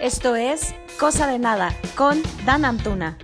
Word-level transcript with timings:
Esto 0.00 0.36
es 0.36 0.74
Cosa 1.00 1.26
de 1.26 1.38
Nada 1.38 1.70
con 1.96 2.22
Dan 2.44 2.66
Antuna. 2.66 3.16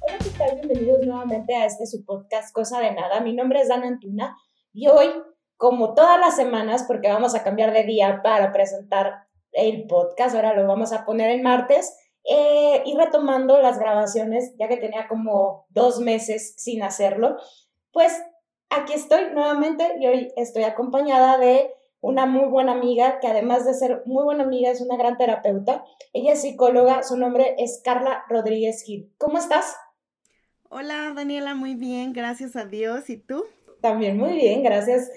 Hola, 0.00 0.18
¿qué 0.22 0.30
tal? 0.38 0.54
Bienvenidos 0.54 1.00
nuevamente 1.04 1.52
a 1.56 1.66
este 1.66 1.84
su 1.86 2.04
podcast 2.04 2.54
Cosa 2.54 2.78
de 2.78 2.92
Nada. 2.92 3.20
Mi 3.20 3.34
nombre 3.34 3.60
es 3.60 3.68
Dan 3.68 3.82
Antuna 3.82 4.36
y 4.72 4.86
hoy, 4.86 5.08
como 5.56 5.94
todas 5.94 6.20
las 6.20 6.36
semanas, 6.36 6.84
porque 6.86 7.08
vamos 7.08 7.34
a 7.34 7.42
cambiar 7.42 7.72
de 7.72 7.82
día 7.82 8.20
para 8.22 8.52
presentar 8.52 9.26
el 9.50 9.88
podcast, 9.88 10.36
ahora 10.36 10.54
lo 10.54 10.64
vamos 10.68 10.92
a 10.92 11.04
poner 11.04 11.30
en 11.30 11.42
martes, 11.42 11.92
eh, 12.22 12.84
y 12.86 12.96
retomando 12.96 13.60
las 13.60 13.76
grabaciones, 13.76 14.54
ya 14.56 14.68
que 14.68 14.76
tenía 14.76 15.08
como 15.08 15.66
dos 15.70 15.98
meses 15.98 16.54
sin 16.56 16.84
hacerlo, 16.84 17.36
pues 17.90 18.12
aquí 18.70 18.92
estoy 18.92 19.32
nuevamente 19.32 19.96
y 19.98 20.06
hoy 20.06 20.32
estoy 20.36 20.62
acompañada 20.62 21.36
de 21.36 21.74
una 22.04 22.26
muy 22.26 22.44
buena 22.48 22.72
amiga, 22.72 23.18
que 23.18 23.28
además 23.28 23.64
de 23.64 23.72
ser 23.72 24.02
muy 24.04 24.24
buena 24.24 24.44
amiga, 24.44 24.70
es 24.70 24.82
una 24.82 24.98
gran 24.98 25.16
terapeuta. 25.16 25.86
Ella 26.12 26.34
es 26.34 26.42
psicóloga, 26.42 27.02
su 27.02 27.16
nombre 27.16 27.54
es 27.58 27.80
Carla 27.82 28.24
Rodríguez 28.28 28.82
Gil. 28.82 29.10
¿Cómo 29.16 29.38
estás? 29.38 29.74
Hola 30.68 31.14
Daniela, 31.16 31.54
muy 31.54 31.74
bien, 31.74 32.12
gracias 32.12 32.56
a 32.56 32.66
Dios. 32.66 33.08
¿Y 33.08 33.16
tú? 33.16 33.46
También 33.80 34.18
muy 34.18 34.34
bien, 34.34 34.62
gracias. 34.62 35.10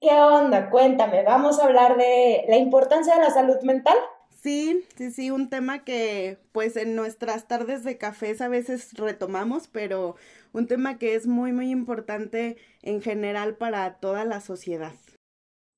¿Qué 0.00 0.12
onda? 0.12 0.70
Cuéntame, 0.70 1.24
vamos 1.24 1.60
a 1.60 1.66
hablar 1.66 1.98
de 1.98 2.46
la 2.48 2.56
importancia 2.56 3.16
de 3.16 3.20
la 3.20 3.30
salud 3.30 3.60
mental. 3.62 3.96
Sí, 4.42 4.82
sí, 4.96 5.10
sí, 5.10 5.30
un 5.30 5.50
tema 5.50 5.84
que 5.84 6.38
pues 6.52 6.78
en 6.78 6.96
nuestras 6.96 7.48
tardes 7.48 7.84
de 7.84 7.98
cafés 7.98 8.40
a 8.40 8.48
veces 8.48 8.94
retomamos, 8.94 9.68
pero 9.68 10.16
un 10.54 10.68
tema 10.68 10.96
que 10.96 11.16
es 11.16 11.26
muy, 11.26 11.52
muy 11.52 11.70
importante 11.70 12.56
en 12.80 13.02
general 13.02 13.56
para 13.56 13.96
toda 13.96 14.24
la 14.24 14.40
sociedad. 14.40 14.94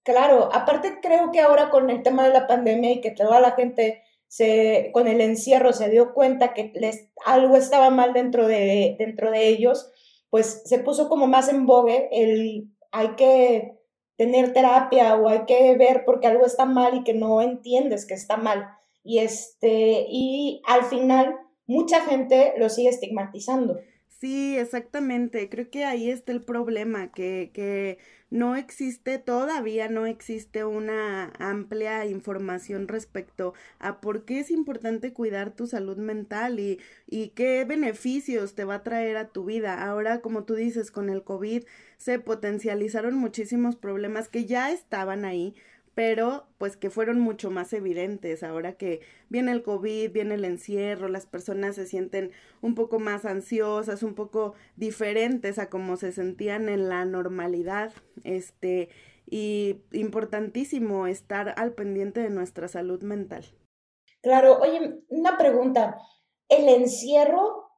Claro, 0.07 0.51
aparte 0.53 1.01
creo 1.03 1.33
que 1.33 1.41
ahora 1.41 1.69
con 1.69 1.91
el 1.91 2.05
tema 2.05 2.23
de 2.23 2.33
la 2.33 2.47
pandemia 2.47 2.93
y 2.93 3.01
que 3.01 3.11
toda 3.11 3.41
la 3.41 3.51
gente 3.51 4.05
se, 4.29 4.91
con 4.93 5.09
el 5.09 5.21
encierro 5.21 5.73
se 5.73 5.91
dio 5.91 6.15
cuenta 6.15 6.55
que 6.55 6.71
les, 6.77 7.09
algo 7.25 7.57
estaba 7.57 7.91
mal 7.91 8.13
dentro 8.13 8.47
de, 8.47 8.95
dentro 9.01 9.33
de 9.33 9.49
ellos, 9.49 9.91
pues 10.31 10.63
se 10.65 10.79
puso 10.79 11.09
como 11.09 11.27
más 11.27 11.49
en 11.49 11.67
vogue 11.67 12.09
el 12.13 12.71
hay 12.93 13.17
que 13.17 13.81
tener 14.17 14.53
terapia 14.53 15.17
o 15.17 15.29
hay 15.29 15.41
que 15.45 15.77
ver 15.77 16.05
porque 16.07 16.29
algo 16.29 16.47
está 16.47 16.67
mal 16.67 16.95
y 16.95 17.03
que 17.03 17.13
no 17.13 17.43
entiendes 17.43 18.07
que 18.07 18.15
está 18.15 18.37
mal. 18.37 18.69
Y 19.03 19.19
este, 19.19 20.07
y 20.09 20.63
al 20.69 20.85
final 20.85 21.35
mucha 21.67 22.01
gente 22.03 22.55
lo 22.59 22.69
sigue 22.69 22.91
estigmatizando. 22.91 23.81
Sí, 24.21 24.57
exactamente. 24.57 25.49
Creo 25.51 25.69
que 25.71 25.85
ahí 25.85 26.11
está 26.11 26.33
el 26.33 26.43
problema, 26.43 27.13
que, 27.13 27.51
que 27.53 27.99
no 28.31 28.57
existe, 28.57 29.19
todavía 29.19 29.89
no 29.91 30.07
existe 30.07 30.65
una 30.65 31.33
amplia 31.39 32.07
información 32.07 32.89
respecto 32.89 33.53
a 33.79 34.01
por 34.01 34.25
qué 34.25 34.41
es 34.41 34.51
importante 34.51 35.13
cuidar 35.13 35.51
tu 35.55 35.67
salud 35.67 35.99
mental 35.99 36.59
y, 36.59 36.81
y 37.07 37.29
qué 37.31 37.65
beneficios 37.67 38.55
te 38.55 38.65
va 38.65 38.77
a 38.77 38.83
traer 38.83 39.19
a 39.19 39.29
tu 39.29 39.45
vida. 39.45 39.85
Ahora, 39.87 40.21
como 40.23 40.45
tú 40.45 40.55
dices, 40.55 40.91
con 40.91 41.11
el 41.11 41.23
COVID 41.23 41.65
se 41.99 42.19
potencializaron 42.19 43.15
muchísimos 43.17 43.77
problemas 43.77 44.29
que 44.29 44.47
ya 44.47 44.73
estaban 44.73 45.27
ahí, 45.27 45.55
pero 45.97 46.45
pues 46.59 46.77
que 46.77 46.91
fueron 46.91 47.21
mucho 47.21 47.51
más 47.51 47.73
evidentes. 47.73 48.43
Ahora 48.43 48.75
que 48.75 49.01
viene 49.31 49.51
el 49.51 49.63
COVID, 49.63 50.13
viene 50.13 50.35
el 50.35 50.45
encierro, 50.45 51.09
las 51.09 51.25
personas 51.25 51.75
se 51.75 51.87
sienten 51.87 52.33
un 52.61 52.75
poco 52.75 52.99
más 52.99 53.25
ansiosas, 53.25 54.03
un 54.03 54.15
poco 54.15 54.53
diferentes 54.77 55.59
a 55.59 55.71
como 55.71 55.97
se 55.97 56.13
sentían 56.13 56.69
en 56.69 56.91
la 56.91 57.07
normalidad, 57.07 57.95
este, 58.25 58.91
y 59.27 59.81
importantísimo 59.91 61.07
estar 61.07 61.55
al 61.57 61.73
pendiente 61.73 62.21
de 62.21 62.29
nuestra 62.29 62.69
salud 62.69 63.01
mental. 63.03 63.47
Claro, 64.21 64.59
oye, 64.59 65.01
una 65.09 65.39
pregunta, 65.39 65.97
¿el 66.51 66.69
encierro 66.69 67.71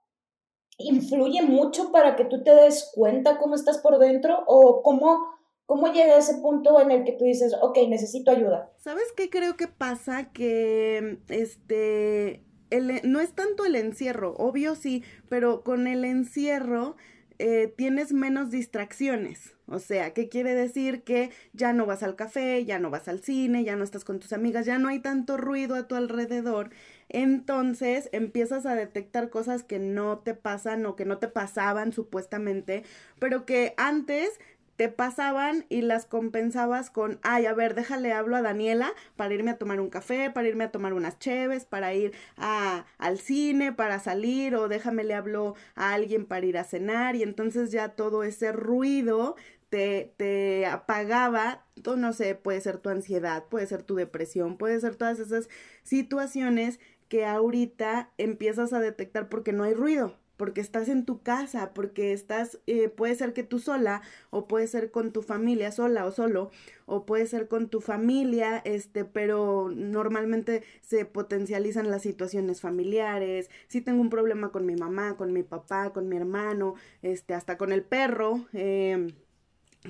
influye 0.77 1.43
mucho 1.43 1.93
para 1.93 2.17
que 2.17 2.25
tú 2.25 2.43
te 2.43 2.53
des 2.53 2.91
cuenta 2.97 3.39
cómo 3.39 3.55
estás 3.55 3.79
por 3.79 4.01
dentro 4.01 4.43
o 4.49 4.83
cómo 4.83 5.38
¿Cómo 5.69 5.93
llega 5.93 6.15
a 6.15 6.19
ese 6.19 6.39
punto 6.39 6.81
en 6.81 6.91
el 6.91 7.05
que 7.05 7.13
tú 7.13 7.27
dices, 7.27 7.55
ok, 7.61 7.77
necesito 7.91 8.31
ayuda? 8.31 8.73
¿Sabes 8.79 9.13
qué 9.15 9.29
creo 9.29 9.59
que 9.59 9.69
pasa? 9.69 10.33
Que 10.33 11.19
este, 11.29 12.43
el, 12.71 13.03
no 13.05 13.21
es 13.21 13.35
tanto 13.35 13.67
el 13.67 13.77
encierro, 13.77 14.35
obvio 14.39 14.75
sí, 14.77 15.05
pero 15.29 15.63
con 15.65 15.87
el 15.87 16.07
encierro 16.07 16.97
eh, 17.39 17.73
tienes 17.77 18.15
menos 18.15 18.51
distracciones. 18.51 19.57
O 19.67 19.79
sea, 19.79 20.15
¿qué 20.15 20.31
quiere 20.31 20.55
decir? 20.55 21.05
Que 21.05 21.31
ya 21.53 21.75
no 21.75 21.85
vas 21.85 22.03
al 22.03 22.17
café, 22.17 22.65
ya 22.65 22.79
no 22.79 22.89
vas 22.89 23.07
al 23.07 23.21
cine, 23.21 23.63
ya 23.63 23.77
no 23.77 23.85
estás 23.85 24.05
con 24.05 24.21
tus 24.21 24.33
amigas, 24.33 24.65
ya 24.65 24.79
no 24.79 24.89
hay 24.89 25.01
tanto 25.01 25.37
ruido 25.37 25.75
a 25.75 25.87
tu 25.87 25.97
alrededor. 25.97 26.71
Entonces 27.11 28.09
empiezas 28.13 28.65
a 28.65 28.75
detectar 28.75 29.29
cosas 29.29 29.65
que 29.65 29.79
no 29.79 30.21
te 30.21 30.33
pasan 30.33 30.87
o 30.87 30.97
que 30.97 31.05
no 31.05 31.19
te 31.19 31.29
pasaban 31.29 31.93
supuestamente, 31.93 32.85
pero 33.19 33.45
que 33.45 33.75
antes 33.77 34.41
te 34.79 34.89
pasaban 34.89 35.67
y 35.69 35.83
las 35.83 36.07
compensabas 36.07 36.89
con, 36.89 37.19
ay, 37.23 37.47
a 37.47 37.53
ver, 37.53 37.75
déjale 37.75 38.13
hablo 38.13 38.37
a 38.37 38.43
Daniela 38.43 38.93
para 39.17 39.35
irme 39.35 39.51
a 39.51 39.59
tomar 39.59 39.81
un 39.81 39.91
café, 39.91 40.31
para 40.31 40.47
irme 40.47 40.63
a 40.63 40.71
tomar 40.71 40.93
unas 40.93 41.19
cheves, 41.19 41.65
para 41.65 41.95
ir 41.95 42.13
a, 42.37 42.87
al 42.97 43.19
cine, 43.19 43.73
para 43.73 43.99
salir, 43.99 44.55
o 44.55 44.69
déjame 44.69 45.03
le 45.03 45.15
hablo 45.15 45.57
a 45.75 45.95
alguien 45.95 46.27
para 46.27 46.47
ir 46.47 46.57
a 46.57 46.63
cenar, 46.63 47.17
y 47.17 47.25
entonces 47.25 47.73
ya 47.73 47.97
todo 47.97 48.23
ese 48.23 48.53
ruido 48.53 49.35
te, 49.69 50.15
te 50.17 50.65
apagaba, 50.67 51.67
no 51.97 52.13
sé, 52.13 52.37
puede 52.37 52.61
ser 52.61 52.79
tu 52.79 52.89
ansiedad, 52.91 53.47
puede 53.51 53.67
ser 53.67 53.83
tu 53.83 53.97
depresión, 53.97 54.59
puede 54.59 54.79
ser 54.79 54.95
todas 54.95 55.19
esas 55.19 55.49
situaciones 55.83 56.79
que 57.09 57.27
ahorita 57.27 58.13
empiezas 58.17 58.73
a 58.73 58.79
detectar 58.79 59.29
porque 59.29 59.53
no 59.53 59.65
hay 59.65 59.75
ruido 59.75 60.15
porque 60.39 60.63
estás 60.63 60.89
en 60.89 61.05
tu 61.05 61.21
casa, 61.21 61.75
porque 61.75 62.13
estás, 62.13 62.61
eh, 62.67 62.89
puede 62.89 63.15
ser 63.17 63.35
que 63.35 63.43
tú 63.43 63.59
sola, 63.59 64.01
o 64.31 64.49
puede 64.49 64.69
ser 64.69 64.91
con 64.91 65.13
tu 65.13 65.21
familia 65.21 65.73
sola 65.73 66.07
o 66.07 66.13
solo, 66.13 66.51
o 66.87 67.05
puede 67.05 67.27
ser 67.27 67.49
con 67.49 67.69
tu 67.69 67.81
familia, 67.83 68.63
este, 68.65 69.05
pero 69.05 69.69
normalmente 69.75 70.63
se 70.81 71.05
potencializan 71.05 71.91
las 71.91 72.03
situaciones 72.03 72.61
familiares. 72.61 73.51
Si 73.67 73.81
tengo 73.81 74.01
un 74.01 74.11
problema 74.11 74.51
con 74.53 74.65
mi 74.65 74.77
mamá, 74.77 75.17
con 75.17 75.33
mi 75.33 75.43
papá, 75.43 75.93
con 75.93 76.09
mi 76.09 76.17
hermano, 76.17 76.75
este, 77.03 77.35
hasta 77.35 77.59
con 77.59 77.73
el 77.73 77.83
perro, 77.83 78.47
eh, 78.53 79.13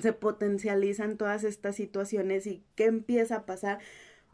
se 0.01 0.13
potencializan 0.13 1.17
todas 1.17 1.43
estas 1.43 1.75
situaciones 1.75 2.47
y 2.47 2.63
¿qué 2.75 2.85
empieza 2.85 3.37
a 3.37 3.45
pasar? 3.45 3.79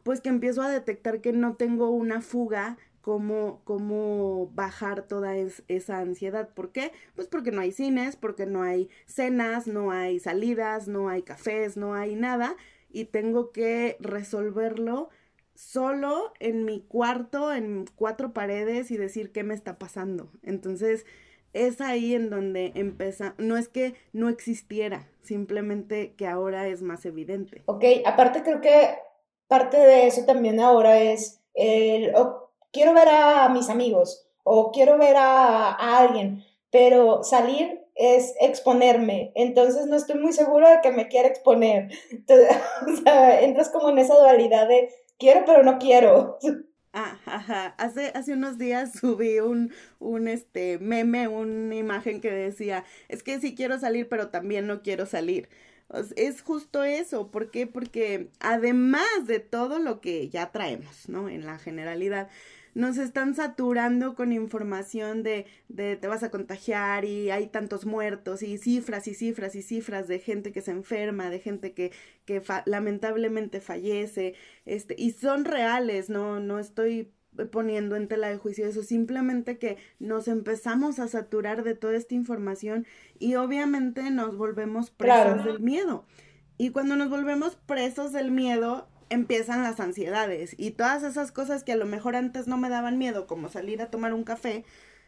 Pues 0.03 0.21
que 0.21 0.29
empiezo 0.29 0.61
a 0.61 0.69
detectar 0.69 1.19
que 1.19 1.33
no 1.33 1.55
tengo 1.55 1.89
una 1.89 2.21
fuga 2.21 2.77
cómo, 3.05 3.61
cómo 3.65 4.47
bajar 4.55 5.03
toda 5.03 5.35
esa 5.35 5.99
ansiedad. 5.99 6.49
¿Por 6.55 6.71
qué? 6.71 6.91
Pues 7.13 7.27
porque 7.27 7.51
no 7.51 7.61
hay 7.61 7.71
cines, 7.71 8.15
porque 8.15 8.47
no 8.47 8.63
hay 8.63 8.89
cenas, 9.05 9.67
no 9.67 9.91
hay 9.91 10.19
salidas, 10.19 10.87
no 10.87 11.07
hay 11.07 11.21
cafés, 11.21 11.77
no 11.77 11.93
hay 11.93 12.15
nada 12.15 12.55
y 12.89 13.05
tengo 13.05 13.51
que 13.51 13.95
resolverlo 13.99 15.09
solo 15.53 16.33
en 16.39 16.65
mi 16.65 16.81
cuarto, 16.81 17.53
en 17.53 17.85
cuatro 17.95 18.33
paredes 18.33 18.89
y 18.89 18.97
decir 18.97 19.31
qué 19.31 19.43
me 19.43 19.53
está 19.53 19.77
pasando. 19.77 20.31
Entonces, 20.41 21.05
es 21.53 21.81
ahí 21.81 22.15
en 22.15 22.31
donde 22.31 22.71
empieza, 22.73 23.35
no 23.37 23.55
es 23.55 23.69
que 23.69 23.93
no 24.13 24.29
existiera, 24.29 25.07
simplemente 25.21 26.15
que 26.15 26.25
ahora 26.25 26.67
es 26.69 26.81
más 26.81 27.05
evidente. 27.05 27.61
Ok, 27.67 27.83
aparte 28.03 28.41
creo 28.41 28.61
que 28.61 28.95
parte 29.47 29.77
de 29.77 30.07
eso 30.07 30.25
también 30.25 30.59
ahora 30.59 30.99
es 30.99 31.39
el, 31.53 32.11
quiero 32.75 32.93
ver 32.93 33.07
a 33.07 33.47
mis 33.47 33.69
amigos 33.69 34.27
o 34.43 34.71
quiero 34.71 34.97
ver 34.97 35.15
a, 35.15 35.71
alguien, 35.97 36.43
pero 36.69 37.23
salir 37.23 37.81
es 37.95 38.35
exponerme, 38.41 39.31
entonces 39.33 39.85
no 39.87 39.95
estoy 39.95 40.19
muy 40.19 40.33
seguro 40.33 40.69
de 40.69 40.81
que 40.83 40.91
me 40.91 41.07
quiera 41.07 41.29
exponer. 41.29 41.89
Entonces, 42.11 42.49
o 42.85 42.95
sea, 42.97 43.39
entras 43.41 43.69
como 43.69 43.89
en 43.89 43.99
esa 43.99 44.15
dualidad 44.15 44.67
de 44.67 44.89
quiero 45.17 45.45
pero 45.45 45.63
no 45.63 45.79
quiero. 45.79 46.37
Ah, 46.97 47.19
ajá. 47.25 47.75
Hace, 47.77 48.13
hace 48.15 48.31
unos 48.31 48.57
días 48.57 48.93
subí 49.01 49.41
un, 49.41 49.73
un 49.99 50.29
este 50.29 50.79
meme, 50.79 51.27
una 51.27 51.75
imagen 51.75 52.21
que 52.21 52.31
decía, 52.31 52.85
es 53.09 53.21
que 53.21 53.41
sí 53.41 53.53
quiero 53.53 53.77
salir, 53.77 54.07
pero 54.07 54.29
también 54.29 54.65
no 54.65 54.81
quiero 54.81 55.05
salir. 55.05 55.49
Es 56.15 56.41
justo 56.41 56.85
eso, 56.85 57.31
¿por 57.31 57.51
qué? 57.51 57.67
Porque 57.67 58.29
además 58.39 59.03
de 59.25 59.41
todo 59.41 59.77
lo 59.79 59.99
que 59.99 60.29
ya 60.29 60.53
traemos, 60.53 61.09
¿no? 61.09 61.27
En 61.27 61.45
la 61.45 61.59
generalidad, 61.59 62.29
nos 62.75 62.97
están 62.97 63.33
saturando 63.35 64.15
con 64.15 64.33
información 64.33 65.23
de, 65.23 65.47
de 65.69 65.95
te 65.95 66.07
vas 66.07 66.23
a 66.23 66.29
contagiar 66.29 67.05
y 67.05 67.31
hay 67.31 67.47
tantos 67.47 67.85
muertos 67.85 68.43
y 68.43 68.57
cifras 68.57 69.07
y 69.07 69.15
cifras 69.15 69.55
y 69.55 69.63
cifras 69.63 70.07
de 70.07 70.19
gente 70.19 70.51
que 70.51 70.61
se 70.61 70.71
enferma, 70.71 71.29
de 71.29 71.39
gente 71.39 71.73
que, 71.73 71.91
que 72.25 72.43
lamentablemente 72.65 73.61
fallece, 73.61 74.35
este, 74.65 74.93
y 74.97 75.11
son 75.11 75.45
reales, 75.45 76.09
no, 76.09 76.41
no 76.41 76.59
estoy 76.59 77.11
poniendo 77.51 77.95
en 77.95 78.07
tela 78.07 78.27
de 78.27 78.37
juicio 78.37 78.67
eso, 78.67 78.83
simplemente 78.83 79.57
que 79.57 79.77
nos 79.99 80.27
empezamos 80.27 80.99
a 80.99 81.07
saturar 81.07 81.63
de 81.63 81.75
toda 81.75 81.95
esta 81.95 82.13
información 82.13 82.85
y 83.19 83.35
obviamente 83.35 84.09
nos 84.11 84.37
volvemos 84.37 84.91
presos 84.91 85.45
del 85.45 85.59
miedo. 85.59 86.05
Y 86.57 86.69
cuando 86.69 86.95
nos 86.95 87.09
volvemos 87.09 87.55
presos 87.55 88.13
del 88.13 88.31
miedo, 88.31 88.87
empiezan 89.09 89.63
las 89.63 89.79
ansiedades 89.79 90.55
y 90.57 90.71
todas 90.71 91.03
esas 91.03 91.31
cosas 91.31 91.63
que 91.63 91.73
a 91.73 91.77
lo 91.77 91.85
mejor 91.85 92.15
antes 92.15 92.47
no 92.47 92.57
me 92.57 92.69
daban 92.69 92.97
miedo, 92.97 93.27
como 93.27 93.49
salir 93.49 93.81
a 93.81 93.89
tomar 93.89 94.13
un 94.13 94.23
café, 94.23 94.65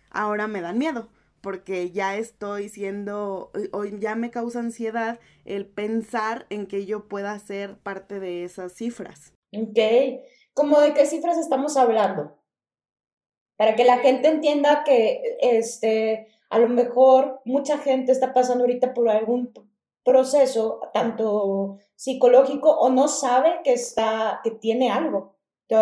ahora 0.10 0.48
me 0.48 0.62
dan 0.62 0.78
miedo 0.78 1.10
porque 1.42 1.92
ya 1.92 2.18
estoy 2.18 2.70
siendo, 2.70 3.52
o 3.72 3.86
ya 3.86 4.16
me 4.16 4.32
causa 4.32 4.60
ansiedad 4.60 5.20
el 5.46 5.66
pensar 5.66 6.46
en 6.50 6.68
que 6.68 6.86
yo 6.86 7.08
pueda 7.08 7.38
ser 7.40 7.78
parte 7.78 8.20
de 8.20 8.44
esas 8.44 8.74
cifras. 8.74 9.34
Ok, 9.56 9.80
¿cómo 10.54 10.80
de 10.82 10.94
qué 10.94 11.06
cifras 11.06 11.38
estamos 11.38 11.78
hablando? 11.78 12.38
Para 13.56 13.76
que 13.76 13.86
la 13.86 14.00
gente 14.00 14.28
entienda 14.28 14.84
que 14.84 15.38
este, 15.42 16.28
a 16.50 16.60
lo 16.60 16.70
mejor 16.70 17.40
mucha 17.46 17.78
gente 17.78 18.12
está 18.12 18.34
pasando 18.34 18.64
ahorita 18.64 18.94
por 18.94 19.10
algún 19.10 19.54
proceso, 20.08 20.80
tanto 20.94 21.78
psicológico, 21.96 22.72
o 22.72 22.90
no 22.90 23.10
sabe 23.10 23.60
que 23.64 23.74
está, 23.74 24.40
que 24.44 24.52
tiene 24.52 24.90
algo. 24.90 25.38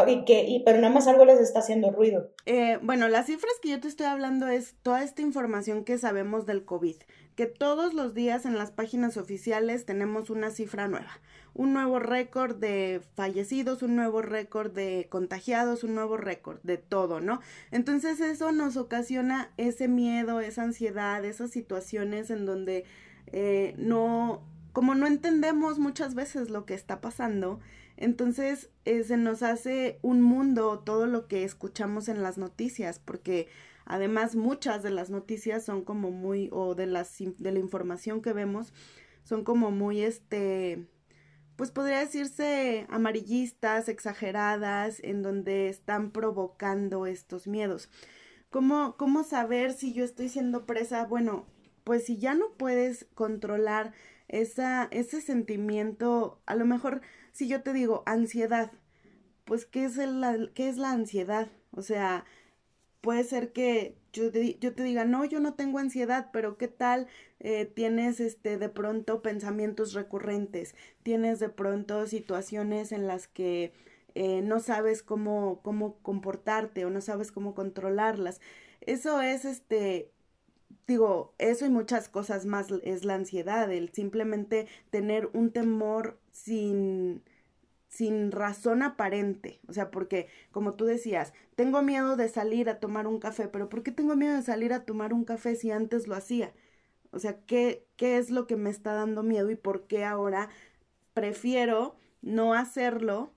Y 0.07 0.25
que, 0.25 0.43
y, 0.45 0.63
pero 0.63 0.79
nada 0.79 0.91
más 0.91 1.07
algo 1.07 1.25
les 1.25 1.39
está 1.39 1.59
haciendo 1.59 1.91
ruido. 1.91 2.31
Eh, 2.47 2.79
bueno, 2.81 3.07
las 3.07 3.27
cifras 3.27 3.53
que 3.61 3.69
yo 3.69 3.79
te 3.79 3.87
estoy 3.87 4.07
hablando 4.07 4.47
es 4.47 4.73
toda 4.81 5.03
esta 5.03 5.21
información 5.21 5.83
que 5.83 5.99
sabemos 5.99 6.47
del 6.47 6.65
COVID, 6.65 6.95
que 7.35 7.45
todos 7.45 7.93
los 7.93 8.15
días 8.15 8.47
en 8.47 8.57
las 8.57 8.71
páginas 8.71 9.15
oficiales 9.15 9.85
tenemos 9.85 10.31
una 10.31 10.49
cifra 10.49 10.87
nueva, 10.87 11.19
un 11.53 11.73
nuevo 11.73 11.99
récord 11.99 12.55
de 12.55 13.01
fallecidos, 13.13 13.83
un 13.83 13.95
nuevo 13.95 14.23
récord 14.23 14.71
de 14.71 15.05
contagiados, 15.11 15.83
un 15.83 15.93
nuevo 15.93 16.17
récord 16.17 16.59
de 16.63 16.77
todo, 16.79 17.21
¿no? 17.21 17.41
Entonces 17.69 18.19
eso 18.21 18.51
nos 18.51 18.77
ocasiona 18.77 19.53
ese 19.57 19.87
miedo, 19.87 20.39
esa 20.39 20.63
ansiedad, 20.63 21.23
esas 21.23 21.51
situaciones 21.51 22.31
en 22.31 22.47
donde 22.47 22.85
eh, 23.27 23.73
no, 23.77 24.43
como 24.73 24.95
no 24.95 25.07
entendemos 25.07 25.79
muchas 25.79 26.15
veces 26.15 26.49
lo 26.49 26.65
que 26.65 26.73
está 26.73 27.01
pasando, 27.01 27.59
entonces 27.97 28.69
eh, 28.83 29.03
se 29.03 29.17
nos 29.17 29.41
hace 29.41 29.99
un 30.01 30.21
mundo 30.21 30.79
todo 30.79 31.07
lo 31.07 31.27
que 31.27 31.43
escuchamos 31.43 32.09
en 32.09 32.21
las 32.21 32.37
noticias, 32.37 32.99
porque 32.99 33.47
además 33.85 34.35
muchas 34.35 34.83
de 34.83 34.89
las 34.89 35.09
noticias 35.09 35.63
son 35.63 35.83
como 35.83 36.11
muy, 36.11 36.49
o 36.51 36.75
de, 36.75 36.87
las, 36.87 37.15
de 37.19 37.51
la 37.51 37.59
información 37.59 38.21
que 38.21 38.33
vemos, 38.33 38.73
son 39.23 39.43
como 39.43 39.71
muy, 39.71 40.01
este, 40.01 40.87
pues 41.55 41.71
podría 41.71 41.99
decirse 41.99 42.85
amarillistas, 42.89 43.87
exageradas, 43.87 44.99
en 45.01 45.21
donde 45.21 45.69
están 45.69 46.11
provocando 46.11 47.05
estos 47.05 47.47
miedos. 47.47 47.89
¿Cómo, 48.49 48.95
¿Cómo 48.97 49.23
saber 49.23 49.73
si 49.73 49.93
yo 49.93 50.03
estoy 50.03 50.29
siendo 50.29 50.65
presa? 50.65 51.05
Bueno, 51.05 51.45
pues 51.85 52.05
si 52.05 52.17
ya 52.17 52.33
no 52.33 52.51
puedes 52.57 53.07
controlar 53.13 53.93
esa, 54.27 54.89
ese 54.91 55.21
sentimiento, 55.21 56.41
a 56.47 56.55
lo 56.55 56.65
mejor 56.65 57.01
si 57.31 57.47
yo 57.47 57.61
te 57.63 57.73
digo 57.73 58.03
ansiedad, 58.05 58.71
pues 59.45 59.65
¿qué 59.65 59.85
es, 59.85 59.97
el, 59.97 60.51
¿qué 60.55 60.67
es 60.67 60.77
la 60.77 60.91
ansiedad? 60.91 61.49
O 61.71 61.83
sea, 61.83 62.25
puede 63.01 63.23
ser 63.23 63.53
que 63.53 63.95
yo 64.13 64.31
te, 64.31 64.57
yo 64.59 64.73
te 64.73 64.83
diga, 64.83 65.05
no, 65.05 65.25
yo 65.25 65.39
no 65.39 65.53
tengo 65.53 65.77
ansiedad, 65.79 66.29
pero 66.33 66.57
¿qué 66.57 66.67
tal 66.67 67.07
eh, 67.39 67.65
tienes 67.65 68.19
este 68.19 68.57
de 68.57 68.69
pronto 68.69 69.21
pensamientos 69.21 69.93
recurrentes? 69.93 70.75
Tienes 71.03 71.39
de 71.39 71.49
pronto 71.49 72.07
situaciones 72.07 72.91
en 72.91 73.07
las 73.07 73.27
que 73.27 73.73
eh, 74.15 74.41
no 74.41 74.59
sabes 74.59 75.03
cómo, 75.03 75.61
cómo 75.61 75.97
comportarte 76.01 76.85
o 76.85 76.89
no 76.89 77.01
sabes 77.01 77.31
cómo 77.31 77.53
controlarlas. 77.53 78.41
Eso 78.81 79.21
es 79.21 79.45
este 79.45 80.14
digo, 80.87 81.33
eso 81.37 81.65
y 81.65 81.69
muchas 81.69 82.09
cosas 82.09 82.45
más 82.45 82.67
es 82.83 83.05
la 83.05 83.15
ansiedad, 83.15 83.71
el 83.71 83.89
simplemente 83.93 84.67
tener 84.89 85.29
un 85.33 85.51
temor 85.51 86.19
sin, 86.31 87.23
sin 87.89 88.31
razón 88.31 88.83
aparente. 88.83 89.61
O 89.67 89.73
sea, 89.73 89.91
porque, 89.91 90.27
como 90.51 90.75
tú 90.75 90.85
decías, 90.85 91.33
tengo 91.55 91.81
miedo 91.83 92.15
de 92.17 92.29
salir 92.29 92.69
a 92.69 92.79
tomar 92.79 93.07
un 93.07 93.19
café, 93.19 93.47
pero 93.47 93.69
¿por 93.69 93.83
qué 93.83 93.91
tengo 93.91 94.15
miedo 94.15 94.35
de 94.35 94.43
salir 94.43 94.73
a 94.73 94.85
tomar 94.85 95.13
un 95.13 95.25
café 95.25 95.55
si 95.55 95.71
antes 95.71 96.07
lo 96.07 96.15
hacía? 96.15 96.53
O 97.11 97.19
sea, 97.19 97.39
¿qué, 97.45 97.87
qué 97.97 98.17
es 98.17 98.29
lo 98.31 98.47
que 98.47 98.57
me 98.57 98.69
está 98.69 98.93
dando 98.93 99.23
miedo 99.23 99.49
y 99.51 99.55
por 99.55 99.87
qué 99.87 100.05
ahora 100.05 100.49
prefiero 101.13 101.95
no 102.21 102.53
hacerlo 102.53 103.33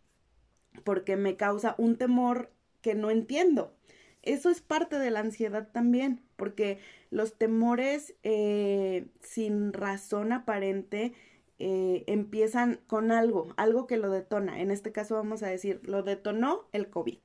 porque 0.84 1.16
me 1.16 1.36
causa 1.36 1.74
un 1.78 1.98
temor 1.98 2.52
que 2.82 2.94
no 2.96 3.10
entiendo? 3.10 3.77
Eso 4.22 4.50
es 4.50 4.60
parte 4.60 4.98
de 4.98 5.10
la 5.10 5.20
ansiedad 5.20 5.68
también, 5.72 6.22
porque 6.36 6.78
los 7.10 7.38
temores 7.38 8.14
eh, 8.22 9.06
sin 9.20 9.72
razón 9.72 10.32
aparente 10.32 11.14
eh, 11.58 12.04
empiezan 12.06 12.80
con 12.86 13.10
algo, 13.10 13.54
algo 13.56 13.86
que 13.86 13.96
lo 13.96 14.10
detona. 14.10 14.60
En 14.60 14.70
este 14.70 14.92
caso 14.92 15.14
vamos 15.16 15.42
a 15.42 15.48
decir, 15.48 15.80
lo 15.84 16.02
detonó 16.02 16.68
el 16.72 16.88
COVID. 16.90 17.18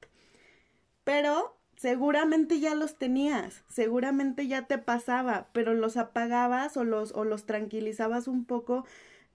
Pero 1.03 1.57
seguramente 1.75 2.59
ya 2.59 2.75
los 2.75 2.97
tenías, 2.97 3.63
seguramente 3.67 4.47
ya 4.47 4.67
te 4.67 4.77
pasaba, 4.77 5.49
pero 5.53 5.73
los 5.73 5.97
apagabas 5.97 6.77
o 6.77 6.83
los, 6.83 7.11
o 7.13 7.25
los 7.25 7.45
tranquilizabas 7.45 8.27
un 8.27 8.45
poco 8.45 8.85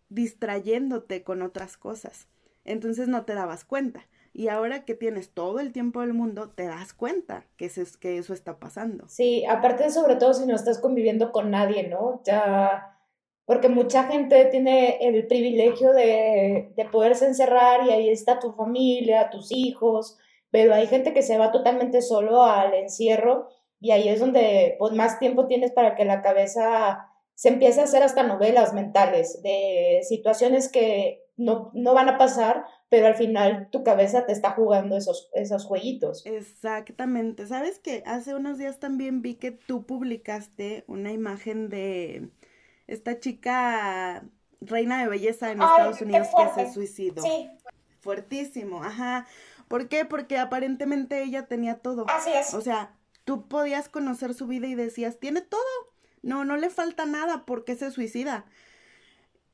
distrayéndote 0.09 1.23
con 1.23 1.43
otras 1.43 1.77
cosas. 1.77 2.29
Entonces 2.65 3.09
no 3.09 3.25
te 3.25 3.35
dabas 3.35 3.65
cuenta. 3.65 4.07
Y 4.39 4.47
ahora 4.47 4.85
que 4.85 4.95
tienes 4.95 5.35
todo 5.35 5.59
el 5.59 5.73
tiempo 5.73 6.01
del 6.01 6.15
mundo, 6.15 6.51
te 6.51 6.65
das 6.65 6.93
cuenta 6.93 7.45
que 7.57 7.65
eso, 7.65 7.83
que 8.01 8.19
eso 8.19 8.33
está 8.33 8.61
pasando. 8.61 9.09
Sí, 9.09 9.45
aparte 9.45 9.91
sobre 9.91 10.15
todo 10.15 10.33
si 10.33 10.47
no 10.47 10.55
estás 10.55 10.79
conviviendo 10.79 11.33
con 11.33 11.51
nadie, 11.51 11.89
¿no? 11.89 12.23
Ya, 12.25 12.97
porque 13.47 13.69
mucha 13.69 14.05
gente 14.05 14.45
tiene 14.45 14.99
el 15.01 15.27
privilegio 15.27 15.93
de, 15.93 16.73
de 16.77 16.85
poderse 16.85 17.27
encerrar 17.27 17.85
y 17.85 17.91
ahí 17.91 18.11
está 18.11 18.39
tu 18.39 18.53
familia, 18.53 19.29
tus 19.29 19.51
hijos, 19.51 20.19
pero 20.53 20.73
hay 20.73 20.87
gente 20.87 21.13
que 21.13 21.23
se 21.23 21.37
va 21.37 21.51
totalmente 21.51 22.01
solo 22.01 22.45
al 22.45 22.75
encierro 22.75 23.49
y 23.81 23.91
ahí 23.91 24.09
es 24.09 24.21
donde 24.21 24.77
pues 24.79 24.93
más 24.93 25.19
tiempo 25.19 25.49
tienes 25.49 25.73
para 25.73 25.97
que 25.97 26.05
la 26.05 26.23
cabeza 26.23 27.11
se 27.35 27.49
empiece 27.49 27.81
a 27.81 27.85
hacer 27.85 28.05
hasta 28.05 28.23
novelas 28.23 28.73
mentales 28.73 29.43
de 29.43 29.99
situaciones 30.05 30.71
que 30.71 31.28
no, 31.39 31.71
no 31.73 31.95
van 31.95 32.09
a 32.09 32.19
pasar, 32.19 32.67
pero 32.91 33.07
al 33.07 33.15
final 33.15 33.69
tu 33.71 33.85
cabeza 33.85 34.27
te 34.27 34.33
está 34.33 34.51
jugando 34.51 34.97
esos, 34.97 35.31
esos 35.33 35.65
jueguitos. 35.65 36.27
Exactamente. 36.27 37.47
¿Sabes 37.47 37.79
que 37.79 38.03
Hace 38.05 38.35
unos 38.35 38.59
días 38.59 38.81
también 38.81 39.23
vi 39.23 39.37
que 39.37 39.53
tú 39.53 39.87
publicaste 39.87 40.85
una 40.89 41.13
imagen 41.13 41.69
de 41.69 42.29
esta 42.87 43.21
chica 43.21 44.25
reina 44.61 45.01
de 45.01 45.09
belleza 45.09 45.53
en 45.53 45.63
Estados 45.63 46.01
Unidos 46.01 46.29
que 46.37 46.65
se 46.65 46.73
suicidó. 46.73 47.23
Sí. 47.23 47.51
Fuertísimo, 48.01 48.83
ajá. 48.83 49.27
¿Por 49.69 49.89
qué? 49.89 50.05
Porque 50.05 50.39
aparentemente 50.39 51.23
ella 51.23 51.47
tenía 51.47 51.79
todo. 51.79 52.07
Así 52.09 52.31
es. 52.33 52.55
O 52.55 52.61
sea, 52.61 52.95
tú 53.25 53.47
podías 53.47 53.89
conocer 53.89 54.35
su 54.35 54.47
vida 54.47 54.67
y 54.67 54.75
decías, 54.75 55.19
tiene 55.19 55.41
todo. 55.41 55.61
No, 56.23 56.45
no 56.45 56.57
le 56.57 56.71
falta 56.71 57.07
nada 57.07 57.45
porque 57.45 57.77
se 57.77 57.91
suicida. 57.91 58.47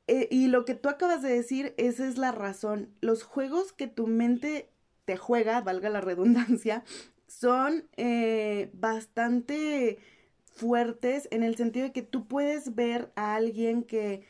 Eh, 0.07 0.27
y 0.29 0.47
lo 0.47 0.65
que 0.65 0.75
tú 0.75 0.89
acabas 0.89 1.21
de 1.21 1.29
decir, 1.29 1.73
esa 1.77 2.07
es 2.07 2.17
la 2.17 2.31
razón. 2.31 2.89
Los 3.01 3.23
juegos 3.23 3.73
que 3.73 3.87
tu 3.87 4.07
mente 4.07 4.69
te 5.05 5.17
juega, 5.17 5.61
valga 5.61 5.89
la 5.89 6.01
redundancia, 6.01 6.83
son 7.27 7.87
eh, 7.97 8.69
bastante 8.73 9.97
fuertes 10.53 11.27
en 11.31 11.43
el 11.43 11.55
sentido 11.55 11.87
de 11.87 11.91
que 11.91 12.01
tú 12.01 12.27
puedes 12.27 12.75
ver 12.75 13.11
a 13.15 13.35
alguien 13.35 13.83
que 13.83 14.23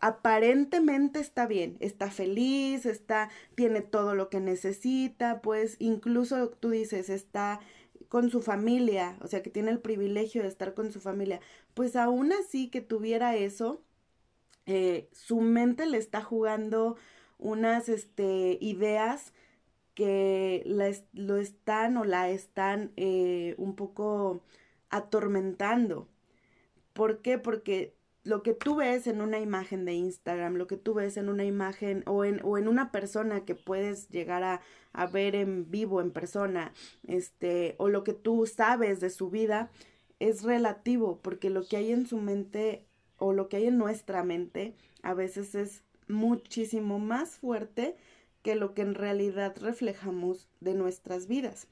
aparentemente 0.00 1.20
está 1.20 1.46
bien, 1.46 1.76
está 1.80 2.10
feliz, 2.10 2.86
está, 2.86 3.30
tiene 3.54 3.80
todo 3.80 4.14
lo 4.14 4.28
que 4.28 4.40
necesita, 4.40 5.40
pues 5.40 5.76
incluso 5.78 6.50
tú 6.50 6.70
dices, 6.70 7.08
está 7.10 7.60
con 8.08 8.30
su 8.30 8.40
familia, 8.40 9.16
o 9.20 9.26
sea, 9.26 9.42
que 9.42 9.50
tiene 9.50 9.70
el 9.70 9.80
privilegio 9.80 10.42
de 10.42 10.48
estar 10.48 10.74
con 10.74 10.92
su 10.92 11.00
familia, 11.00 11.40
pues 11.74 11.96
aún 11.96 12.32
así 12.32 12.68
que 12.68 12.80
tuviera 12.80 13.36
eso, 13.36 13.82
eh, 14.68 15.08
su 15.12 15.40
mente 15.40 15.86
le 15.86 15.96
está 15.96 16.22
jugando 16.22 16.96
unas 17.38 17.88
este, 17.88 18.58
ideas 18.60 19.32
que 19.94 20.62
lo 21.12 21.38
están 21.38 21.96
o 21.96 22.04
la 22.04 22.28
están 22.28 22.92
eh, 22.96 23.54
un 23.56 23.74
poco 23.74 24.42
atormentando. 24.90 26.06
¿Por 26.92 27.22
qué? 27.22 27.38
Porque 27.38 27.96
lo 28.24 28.42
que 28.42 28.52
tú 28.52 28.76
ves 28.76 29.06
en 29.06 29.22
una 29.22 29.40
imagen 29.40 29.86
de 29.86 29.94
Instagram, 29.94 30.56
lo 30.56 30.66
que 30.66 30.76
tú 30.76 30.92
ves 30.92 31.16
en 31.16 31.30
una 31.30 31.44
imagen 31.44 32.02
o 32.06 32.26
en, 32.26 32.42
una 32.44 32.92
persona 32.92 33.46
que 33.46 33.54
puedes 33.54 34.10
llegar 34.10 34.42
a, 34.42 34.60
a, 34.92 35.06
ver 35.06 35.34
en 35.34 35.70
vivo, 35.70 36.02
en 36.02 36.10
persona, 36.10 36.74
este, 37.06 37.74
o 37.78 37.88
lo 37.88 38.04
que 38.04 38.12
tú 38.12 38.46
sabes 38.46 39.00
de 39.00 39.08
su 39.08 39.30
vida, 39.30 39.70
es 40.18 40.42
relativo, 40.42 41.20
porque 41.22 41.48
lo 41.48 41.66
que 41.66 41.78
hay 41.78 41.92
en 41.92 42.06
su 42.06 42.18
mente 42.18 42.87
o 43.18 43.32
lo 43.32 43.48
que 43.48 43.58
hay 43.58 43.66
en 43.66 43.78
nuestra 43.78 44.24
mente 44.24 44.74
a 45.02 45.14
veces 45.14 45.54
es 45.54 45.82
muchísimo 46.08 46.98
más 46.98 47.30
fuerte 47.36 47.96
que 48.42 48.54
lo 48.54 48.74
que 48.74 48.82
en 48.82 48.94
realidad 48.94 49.54
reflejamos 49.60 50.48
de 50.60 50.74
nuestras 50.74 51.26
vidas. 51.26 51.66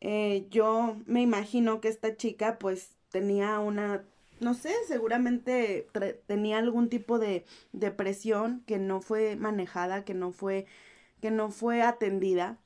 Eh, 0.00 0.46
yo 0.50 0.96
me 1.06 1.22
imagino 1.22 1.80
que 1.80 1.88
esta 1.88 2.16
chica 2.16 2.58
pues 2.58 2.90
tenía 3.10 3.58
una, 3.58 4.04
no 4.40 4.54
sé, 4.54 4.72
seguramente 4.86 5.88
tenía 6.26 6.58
algún 6.58 6.88
tipo 6.88 7.18
de 7.18 7.44
depresión 7.72 8.62
que 8.66 8.78
no 8.78 9.00
fue 9.00 9.36
manejada, 9.36 10.04
que 10.04 10.14
no 10.14 10.32
fue 10.32 10.66
que 11.20 11.30
no 11.32 11.50
fue 11.50 11.82
atendida, 11.82 12.58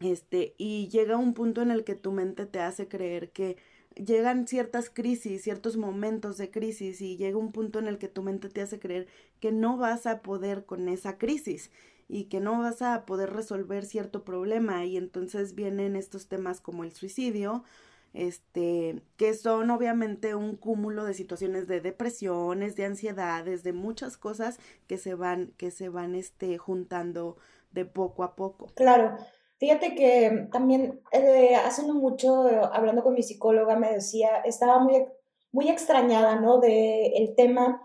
este, 0.00 0.54
y 0.58 0.88
llega 0.88 1.16
un 1.16 1.34
punto 1.34 1.62
en 1.62 1.70
el 1.70 1.84
que 1.84 1.94
tu 1.94 2.12
mente 2.12 2.46
te 2.46 2.60
hace 2.60 2.88
creer 2.88 3.30
que 3.30 3.56
llegan 3.96 4.46
ciertas 4.46 4.90
crisis, 4.90 5.42
ciertos 5.42 5.76
momentos 5.76 6.36
de 6.36 6.50
crisis 6.50 7.00
y 7.00 7.16
llega 7.16 7.38
un 7.38 7.52
punto 7.52 7.78
en 7.78 7.86
el 7.86 7.98
que 7.98 8.08
tu 8.08 8.22
mente 8.22 8.48
te 8.48 8.62
hace 8.62 8.78
creer 8.78 9.06
que 9.40 9.52
no 9.52 9.76
vas 9.76 10.06
a 10.06 10.20
poder 10.20 10.64
con 10.64 10.88
esa 10.88 11.18
crisis 11.18 11.70
y 12.08 12.24
que 12.24 12.40
no 12.40 12.58
vas 12.58 12.82
a 12.82 13.06
poder 13.06 13.32
resolver 13.32 13.84
cierto 13.84 14.24
problema 14.24 14.84
y 14.84 14.96
entonces 14.96 15.54
vienen 15.54 15.96
estos 15.96 16.28
temas 16.28 16.60
como 16.60 16.84
el 16.84 16.92
suicidio, 16.92 17.64
este, 18.12 19.02
que 19.16 19.34
son 19.34 19.70
obviamente 19.70 20.34
un 20.34 20.56
cúmulo 20.56 21.04
de 21.04 21.14
situaciones 21.14 21.66
de 21.66 21.80
depresiones, 21.80 22.76
de 22.76 22.84
ansiedades, 22.84 23.62
de 23.64 23.72
muchas 23.72 24.16
cosas 24.16 24.58
que 24.86 24.98
se 24.98 25.14
van, 25.14 25.52
que 25.56 25.70
se 25.70 25.88
van, 25.88 26.14
este, 26.14 26.58
juntando 26.58 27.36
de 27.72 27.84
poco 27.84 28.22
a 28.22 28.36
poco. 28.36 28.66
Claro. 28.74 29.16
Fíjate 29.64 29.94
que 29.94 30.48
también 30.52 31.00
eh, 31.10 31.54
hace 31.54 31.86
no 31.86 31.94
mucho, 31.94 32.50
eh, 32.50 32.60
hablando 32.70 33.02
con 33.02 33.14
mi 33.14 33.22
psicóloga, 33.22 33.76
me 33.76 33.94
decía, 33.94 34.42
estaba 34.44 34.78
muy, 34.78 35.06
muy 35.52 35.70
extrañada, 35.70 36.38
¿no? 36.38 36.58
De 36.58 37.06
el 37.16 37.34
tema, 37.34 37.80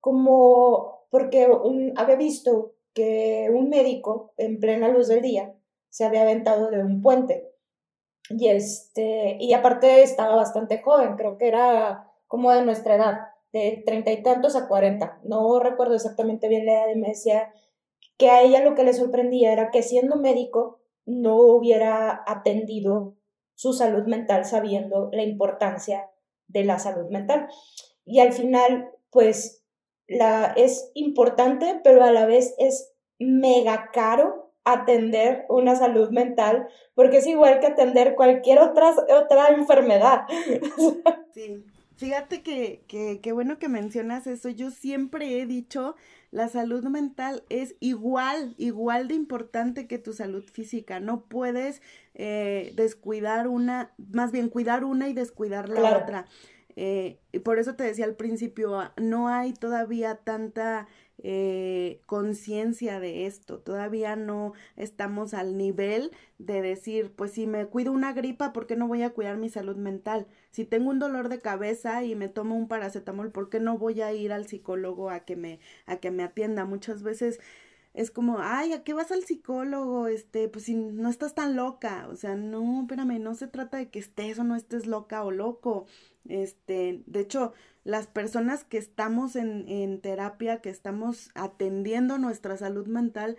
como, 0.00 1.06
porque 1.10 1.46
había 1.94 2.16
visto 2.16 2.72
que 2.92 3.48
un 3.54 3.68
médico 3.68 4.34
en 4.36 4.58
plena 4.58 4.88
luz 4.88 5.06
del 5.06 5.22
día 5.22 5.54
se 5.90 6.04
había 6.04 6.22
aventado 6.22 6.72
de 6.72 6.82
un 6.82 7.00
puente. 7.00 7.52
Y, 8.28 8.48
este, 8.48 9.36
y 9.38 9.52
aparte 9.52 10.02
estaba 10.02 10.34
bastante 10.34 10.82
joven, 10.82 11.14
creo 11.14 11.38
que 11.38 11.46
era 11.46 12.10
como 12.26 12.50
de 12.50 12.64
nuestra 12.64 12.96
edad, 12.96 13.28
de 13.52 13.80
treinta 13.86 14.10
y 14.10 14.24
tantos 14.24 14.56
a 14.56 14.66
cuarenta. 14.66 15.20
No 15.22 15.60
recuerdo 15.60 15.94
exactamente 15.94 16.48
bien 16.48 16.66
la 16.66 16.72
edad 16.72 16.88
y 16.92 16.98
me 16.98 17.10
decía 17.10 17.52
que 18.18 18.28
a 18.28 18.42
ella 18.42 18.64
lo 18.64 18.74
que 18.74 18.82
le 18.82 18.92
sorprendía 18.92 19.52
era 19.52 19.70
que 19.70 19.84
siendo 19.84 20.16
médico 20.16 20.81
no 21.06 21.36
hubiera 21.36 22.22
atendido 22.26 23.16
su 23.54 23.72
salud 23.72 24.04
mental 24.06 24.44
sabiendo 24.44 25.08
la 25.12 25.22
importancia 25.22 26.10
de 26.48 26.64
la 26.64 26.78
salud 26.78 27.10
mental. 27.10 27.48
Y 28.04 28.20
al 28.20 28.32
final, 28.32 28.90
pues 29.10 29.64
la, 30.08 30.52
es 30.56 30.90
importante, 30.94 31.80
pero 31.82 32.04
a 32.04 32.12
la 32.12 32.26
vez 32.26 32.54
es 32.58 32.92
mega 33.18 33.90
caro 33.92 34.52
atender 34.64 35.44
una 35.48 35.74
salud 35.74 36.10
mental, 36.10 36.68
porque 36.94 37.18
es 37.18 37.26
igual 37.26 37.60
que 37.60 37.66
atender 37.66 38.14
cualquier 38.14 38.60
otra, 38.60 38.94
otra 39.20 39.48
enfermedad. 39.48 40.22
Sí, 41.32 41.64
fíjate 41.96 42.42
que, 42.42 42.84
que, 42.88 43.20
que 43.20 43.32
bueno 43.32 43.58
que 43.58 43.68
mencionas 43.68 44.26
eso. 44.26 44.48
Yo 44.48 44.70
siempre 44.70 45.40
he 45.40 45.46
dicho, 45.46 45.96
la 46.30 46.48
salud 46.48 46.84
mental 46.84 47.44
es 47.48 47.76
igual, 47.80 48.54
igual 48.58 49.08
de 49.08 49.14
importante 49.14 49.86
que 49.86 49.98
tu 49.98 50.12
salud 50.12 50.44
física. 50.44 51.00
No 51.00 51.24
puedes 51.24 51.82
eh, 52.14 52.72
descuidar 52.74 53.48
una, 53.48 53.92
más 54.12 54.32
bien 54.32 54.48
cuidar 54.48 54.84
una 54.84 55.08
y 55.08 55.12
descuidar 55.12 55.68
la 55.68 55.98
otra. 55.98 56.26
Eh, 56.74 57.18
y 57.32 57.38
por 57.40 57.58
eso 57.58 57.74
te 57.74 57.84
decía 57.84 58.06
al 58.06 58.16
principio, 58.16 58.80
ah, 58.80 58.94
no 58.96 59.28
hay 59.28 59.52
todavía 59.52 60.16
tanta 60.16 60.86
eh, 61.18 62.00
conciencia 62.06 63.00
de 63.00 63.26
esto, 63.26 63.58
todavía 63.60 64.16
no 64.16 64.52
estamos 64.76 65.34
al 65.34 65.56
nivel 65.56 66.10
de 66.38 66.62
decir, 66.62 67.12
pues 67.14 67.32
si 67.32 67.46
me 67.46 67.66
cuido 67.66 67.92
una 67.92 68.12
gripa, 68.12 68.52
¿por 68.52 68.66
qué 68.66 68.76
no 68.76 68.88
voy 68.88 69.02
a 69.02 69.10
cuidar 69.10 69.36
mi 69.36 69.48
salud 69.48 69.76
mental? 69.76 70.26
Si 70.50 70.64
tengo 70.64 70.90
un 70.90 70.98
dolor 70.98 71.28
de 71.28 71.40
cabeza 71.40 72.04
y 72.04 72.14
me 72.16 72.28
tomo 72.28 72.56
un 72.56 72.68
paracetamol, 72.68 73.30
¿por 73.30 73.48
qué 73.50 73.60
no 73.60 73.78
voy 73.78 74.00
a 74.02 74.12
ir 74.12 74.32
al 74.32 74.46
psicólogo 74.46 75.10
a 75.10 75.20
que 75.20 75.36
me, 75.36 75.60
a 75.86 75.96
que 75.96 76.10
me 76.10 76.24
atienda? 76.24 76.64
Muchas 76.64 77.02
veces 77.02 77.40
es 77.94 78.10
como, 78.10 78.38
ay, 78.40 78.72
¿a 78.72 78.84
qué 78.84 78.94
vas 78.94 79.12
al 79.12 79.24
psicólogo? 79.24 80.06
Este, 80.08 80.48
pues 80.48 80.64
si 80.64 80.74
no 80.74 81.08
estás 81.08 81.34
tan 81.34 81.56
loca, 81.56 82.08
o 82.10 82.16
sea, 82.16 82.36
no, 82.36 82.82
espérame, 82.82 83.20
no 83.20 83.34
se 83.34 83.48
trata 83.48 83.76
de 83.76 83.90
que 83.90 83.98
estés 83.98 84.38
o 84.38 84.44
no 84.44 84.56
estés 84.56 84.86
loca 84.86 85.22
o 85.24 85.30
loco, 85.30 85.86
este, 86.28 87.02
de 87.06 87.20
hecho, 87.20 87.52
las 87.84 88.06
personas 88.06 88.64
que 88.64 88.78
estamos 88.78 89.36
en, 89.36 89.68
en 89.68 90.00
terapia, 90.00 90.60
que 90.60 90.70
estamos 90.70 91.30
atendiendo 91.34 92.18
nuestra 92.18 92.56
salud 92.56 92.86
mental, 92.86 93.36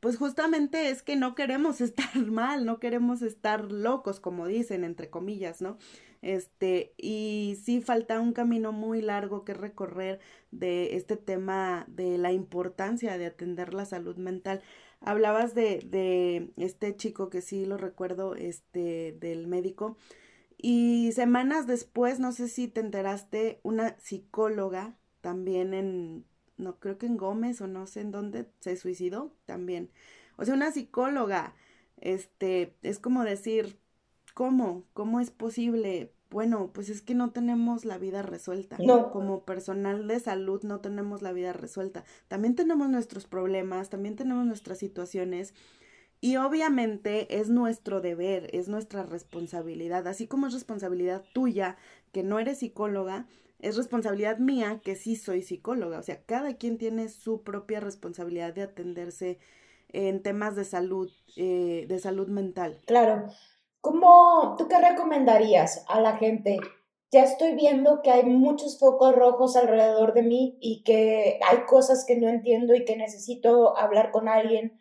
pues 0.00 0.16
justamente 0.16 0.90
es 0.90 1.02
que 1.02 1.14
no 1.14 1.36
queremos 1.36 1.80
estar 1.80 2.16
mal, 2.26 2.64
no 2.64 2.80
queremos 2.80 3.22
estar 3.22 3.70
locos, 3.70 4.18
como 4.18 4.46
dicen, 4.48 4.82
entre 4.84 5.10
comillas, 5.10 5.62
¿no? 5.62 5.78
Este, 6.22 6.94
y 6.96 7.58
sí 7.64 7.80
falta 7.80 8.20
un 8.20 8.32
camino 8.32 8.72
muy 8.72 9.02
largo 9.02 9.44
que 9.44 9.54
recorrer 9.54 10.20
de 10.52 10.96
este 10.96 11.16
tema 11.16 11.84
de 11.88 12.16
la 12.16 12.32
importancia 12.32 13.18
de 13.18 13.26
atender 13.26 13.74
la 13.74 13.84
salud 13.84 14.16
mental. 14.16 14.62
Hablabas 15.00 15.54
de, 15.54 15.80
de 15.80 16.52
este 16.56 16.96
chico 16.96 17.28
que 17.28 17.42
sí 17.42 17.66
lo 17.66 17.76
recuerdo, 17.76 18.36
este, 18.36 19.12
del 19.20 19.48
médico, 19.48 19.96
y 20.64 21.10
semanas 21.12 21.66
después, 21.66 22.20
no 22.20 22.30
sé 22.30 22.48
si 22.48 22.68
te 22.68 22.80
enteraste, 22.80 23.58
una 23.64 23.98
psicóloga 23.98 24.96
también 25.20 25.74
en, 25.74 26.24
no 26.56 26.78
creo 26.78 26.98
que 26.98 27.06
en 27.06 27.16
Gómez 27.16 27.60
o 27.60 27.66
no 27.66 27.88
sé 27.88 28.00
en 28.00 28.12
dónde, 28.12 28.48
se 28.60 28.76
suicidó 28.76 29.34
también. 29.44 29.90
O 30.36 30.44
sea, 30.44 30.54
una 30.54 30.70
psicóloga, 30.70 31.56
este, 32.00 32.76
es 32.82 33.00
como 33.00 33.24
decir, 33.24 33.81
¿cómo? 34.34 34.84
¿Cómo 34.92 35.20
es 35.20 35.30
posible? 35.30 36.12
Bueno, 36.30 36.70
pues 36.72 36.88
es 36.88 37.02
que 37.02 37.14
no 37.14 37.30
tenemos 37.30 37.84
la 37.84 37.98
vida 37.98 38.22
resuelta. 38.22 38.76
No. 38.78 39.10
Como 39.10 39.44
personal 39.44 40.06
de 40.06 40.18
salud 40.18 40.62
no 40.62 40.80
tenemos 40.80 41.20
la 41.22 41.32
vida 41.32 41.52
resuelta. 41.52 42.04
También 42.28 42.54
tenemos 42.54 42.88
nuestros 42.88 43.26
problemas, 43.26 43.90
también 43.90 44.16
tenemos 44.16 44.46
nuestras 44.46 44.78
situaciones 44.78 45.54
y 46.24 46.36
obviamente 46.36 47.40
es 47.40 47.48
nuestro 47.48 48.00
deber, 48.00 48.48
es 48.54 48.68
nuestra 48.68 49.02
responsabilidad, 49.02 50.06
así 50.06 50.28
como 50.28 50.46
es 50.46 50.52
responsabilidad 50.52 51.24
tuya, 51.32 51.76
que 52.12 52.22
no 52.22 52.38
eres 52.38 52.60
psicóloga, 52.60 53.26
es 53.58 53.76
responsabilidad 53.76 54.38
mía, 54.38 54.80
que 54.84 54.94
sí 54.94 55.16
soy 55.16 55.42
psicóloga. 55.42 55.98
O 55.98 56.02
sea, 56.02 56.22
cada 56.22 56.54
quien 56.54 56.78
tiene 56.78 57.08
su 57.08 57.42
propia 57.42 57.80
responsabilidad 57.80 58.54
de 58.54 58.62
atenderse 58.62 59.40
en 59.88 60.22
temas 60.22 60.54
de 60.54 60.64
salud, 60.64 61.10
eh, 61.36 61.86
de 61.88 61.98
salud 61.98 62.28
mental. 62.28 62.80
Claro. 62.86 63.26
¿Cómo, 63.82 64.54
tú 64.56 64.68
qué 64.68 64.78
recomendarías 64.78 65.84
a 65.88 66.00
la 66.00 66.16
gente? 66.16 66.60
Ya 67.10 67.24
estoy 67.24 67.56
viendo 67.56 68.00
que 68.00 68.12
hay 68.12 68.22
muchos 68.24 68.78
focos 68.78 69.12
rojos 69.12 69.56
alrededor 69.56 70.14
de 70.14 70.22
mí 70.22 70.56
y 70.60 70.84
que 70.84 71.40
hay 71.44 71.64
cosas 71.66 72.04
que 72.06 72.14
no 72.16 72.28
entiendo 72.28 72.76
y 72.76 72.84
que 72.84 72.96
necesito 72.96 73.76
hablar 73.76 74.12
con 74.12 74.28
alguien 74.28 74.80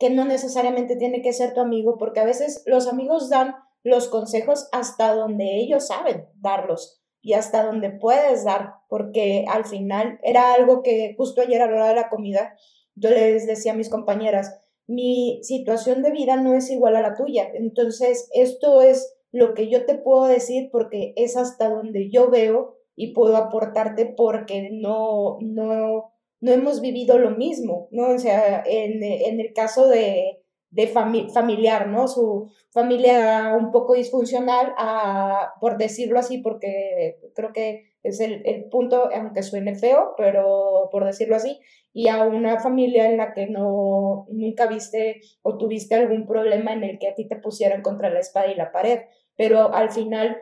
que 0.00 0.10
no 0.10 0.24
necesariamente 0.24 0.96
tiene 0.96 1.22
que 1.22 1.32
ser 1.32 1.54
tu 1.54 1.60
amigo, 1.60 1.96
porque 1.96 2.18
a 2.18 2.24
veces 2.24 2.64
los 2.66 2.88
amigos 2.88 3.30
dan 3.30 3.54
los 3.84 4.08
consejos 4.08 4.68
hasta 4.72 5.14
donde 5.14 5.60
ellos 5.60 5.86
saben 5.86 6.26
darlos 6.34 7.04
y 7.20 7.34
hasta 7.34 7.62
donde 7.62 7.90
puedes 7.90 8.42
dar, 8.42 8.78
porque 8.88 9.44
al 9.48 9.64
final 9.64 10.18
era 10.24 10.54
algo 10.54 10.82
que 10.82 11.14
justo 11.16 11.40
ayer 11.40 11.62
a 11.62 11.68
la 11.68 11.74
hora 11.74 11.88
de 11.90 11.94
la 11.94 12.08
comida 12.08 12.56
yo 12.96 13.10
les 13.10 13.46
decía 13.46 13.72
a 13.72 13.76
mis 13.76 13.88
compañeras, 13.88 14.58
mi 14.86 15.40
situación 15.42 16.02
de 16.02 16.10
vida 16.10 16.36
no 16.36 16.54
es 16.54 16.70
igual 16.70 16.96
a 16.96 17.02
la 17.02 17.14
tuya, 17.14 17.48
entonces 17.54 18.28
esto 18.34 18.82
es 18.82 19.16
lo 19.32 19.54
que 19.54 19.68
yo 19.68 19.86
te 19.86 19.96
puedo 19.96 20.26
decir 20.26 20.68
porque 20.70 21.14
es 21.16 21.36
hasta 21.36 21.68
donde 21.68 22.10
yo 22.10 22.30
veo 22.30 22.76
y 22.94 23.14
puedo 23.14 23.36
aportarte 23.36 24.06
porque 24.06 24.68
no, 24.70 25.38
no, 25.40 26.12
no 26.40 26.52
hemos 26.52 26.80
vivido 26.80 27.18
lo 27.18 27.30
mismo, 27.30 27.88
¿no? 27.90 28.10
O 28.10 28.18
sea, 28.18 28.62
en, 28.66 29.02
el 29.02 29.52
caso 29.54 29.88
de, 29.88 30.42
de 30.70 30.86
familiar, 30.86 31.88
¿no? 31.88 32.08
Su 32.08 32.50
familia 32.70 33.56
un 33.58 33.70
poco 33.70 33.94
disfuncional, 33.94 34.74
por 35.60 35.78
decirlo 35.78 36.18
así, 36.18 36.38
porque 36.38 37.18
creo 37.34 37.52
que 37.52 37.91
es 38.02 38.20
el, 38.20 38.42
el, 38.44 38.64
punto, 38.64 39.10
aunque 39.14 39.42
suene 39.42 39.74
feo, 39.74 40.14
pero 40.16 40.88
por 40.90 41.04
decirlo 41.04 41.36
así, 41.36 41.60
y 41.92 42.08
a 42.08 42.24
una 42.24 42.60
familia 42.60 43.08
en 43.08 43.16
la 43.16 43.32
que 43.32 43.46
no, 43.46 44.26
nunca 44.30 44.66
viste 44.66 45.20
o 45.42 45.58
tuviste 45.58 45.94
algún 45.94 46.26
problema 46.26 46.72
en 46.72 46.84
el 46.84 46.98
que 46.98 47.08
a 47.08 47.14
ti 47.14 47.28
te 47.28 47.36
pusieran 47.36 47.82
contra 47.82 48.10
la 48.10 48.20
espada 48.20 48.48
y 48.48 48.54
la 48.54 48.72
pared, 48.72 49.00
pero 49.36 49.72
al 49.74 49.90
final 49.90 50.38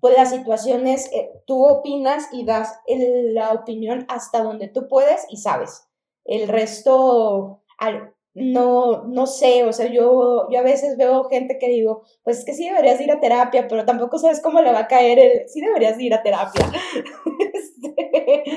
pues 0.00 0.16
las 0.16 0.30
situaciones, 0.30 1.10
eh, 1.12 1.30
tú 1.46 1.64
opinas 1.64 2.28
y 2.32 2.44
das 2.44 2.78
la 2.86 3.52
opinión 3.52 4.04
hasta 4.08 4.42
donde 4.42 4.68
tú 4.68 4.88
puedes 4.88 5.26
y 5.30 5.38
sabes. 5.38 5.88
El 6.24 6.48
resto, 6.48 7.62
al, 7.78 8.14
no, 8.36 9.04
no 9.04 9.26
sé, 9.26 9.64
o 9.64 9.72
sea, 9.72 9.86
yo, 9.86 10.46
yo 10.50 10.58
a 10.58 10.62
veces 10.62 10.98
veo 10.98 11.24
gente 11.24 11.56
que 11.58 11.68
digo, 11.68 12.04
pues 12.22 12.40
es 12.40 12.44
que 12.44 12.52
sí 12.52 12.66
deberías 12.66 13.00
ir 13.00 13.10
a 13.10 13.18
terapia, 13.18 13.66
pero 13.66 13.86
tampoco 13.86 14.18
sabes 14.18 14.42
cómo 14.42 14.60
le 14.60 14.72
va 14.72 14.80
a 14.80 14.88
caer 14.88 15.18
el, 15.18 15.48
sí 15.48 15.62
deberías 15.62 15.98
ir 15.98 16.12
a 16.12 16.22
terapia. 16.22 16.70
este, 17.54 18.52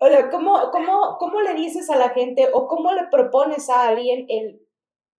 o 0.00 0.08
sea, 0.08 0.30
¿cómo, 0.30 0.70
cómo, 0.72 1.16
¿cómo 1.18 1.42
le 1.42 1.52
dices 1.52 1.90
a 1.90 1.96
la 1.96 2.08
gente 2.10 2.48
o 2.54 2.66
cómo 2.66 2.94
le 2.94 3.06
propones 3.08 3.68
a 3.68 3.86
alguien 3.86 4.24
el, 4.30 4.66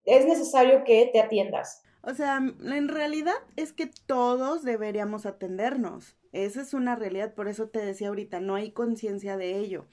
es 0.05 0.25
necesario 0.25 0.83
que 0.83 1.11
te 1.13 1.21
atiendas? 1.21 1.83
O 2.01 2.15
sea, 2.15 2.37
en 2.37 2.87
realidad 2.87 3.35
es 3.57 3.73
que 3.73 3.91
todos 4.07 4.63
deberíamos 4.63 5.27
atendernos. 5.27 6.17
Esa 6.31 6.61
es 6.61 6.73
una 6.73 6.95
realidad, 6.95 7.35
por 7.35 7.47
eso 7.47 7.69
te 7.69 7.85
decía 7.85 8.07
ahorita, 8.07 8.39
no 8.39 8.55
hay 8.55 8.71
conciencia 8.71 9.37
de 9.37 9.59
ello. 9.59 9.85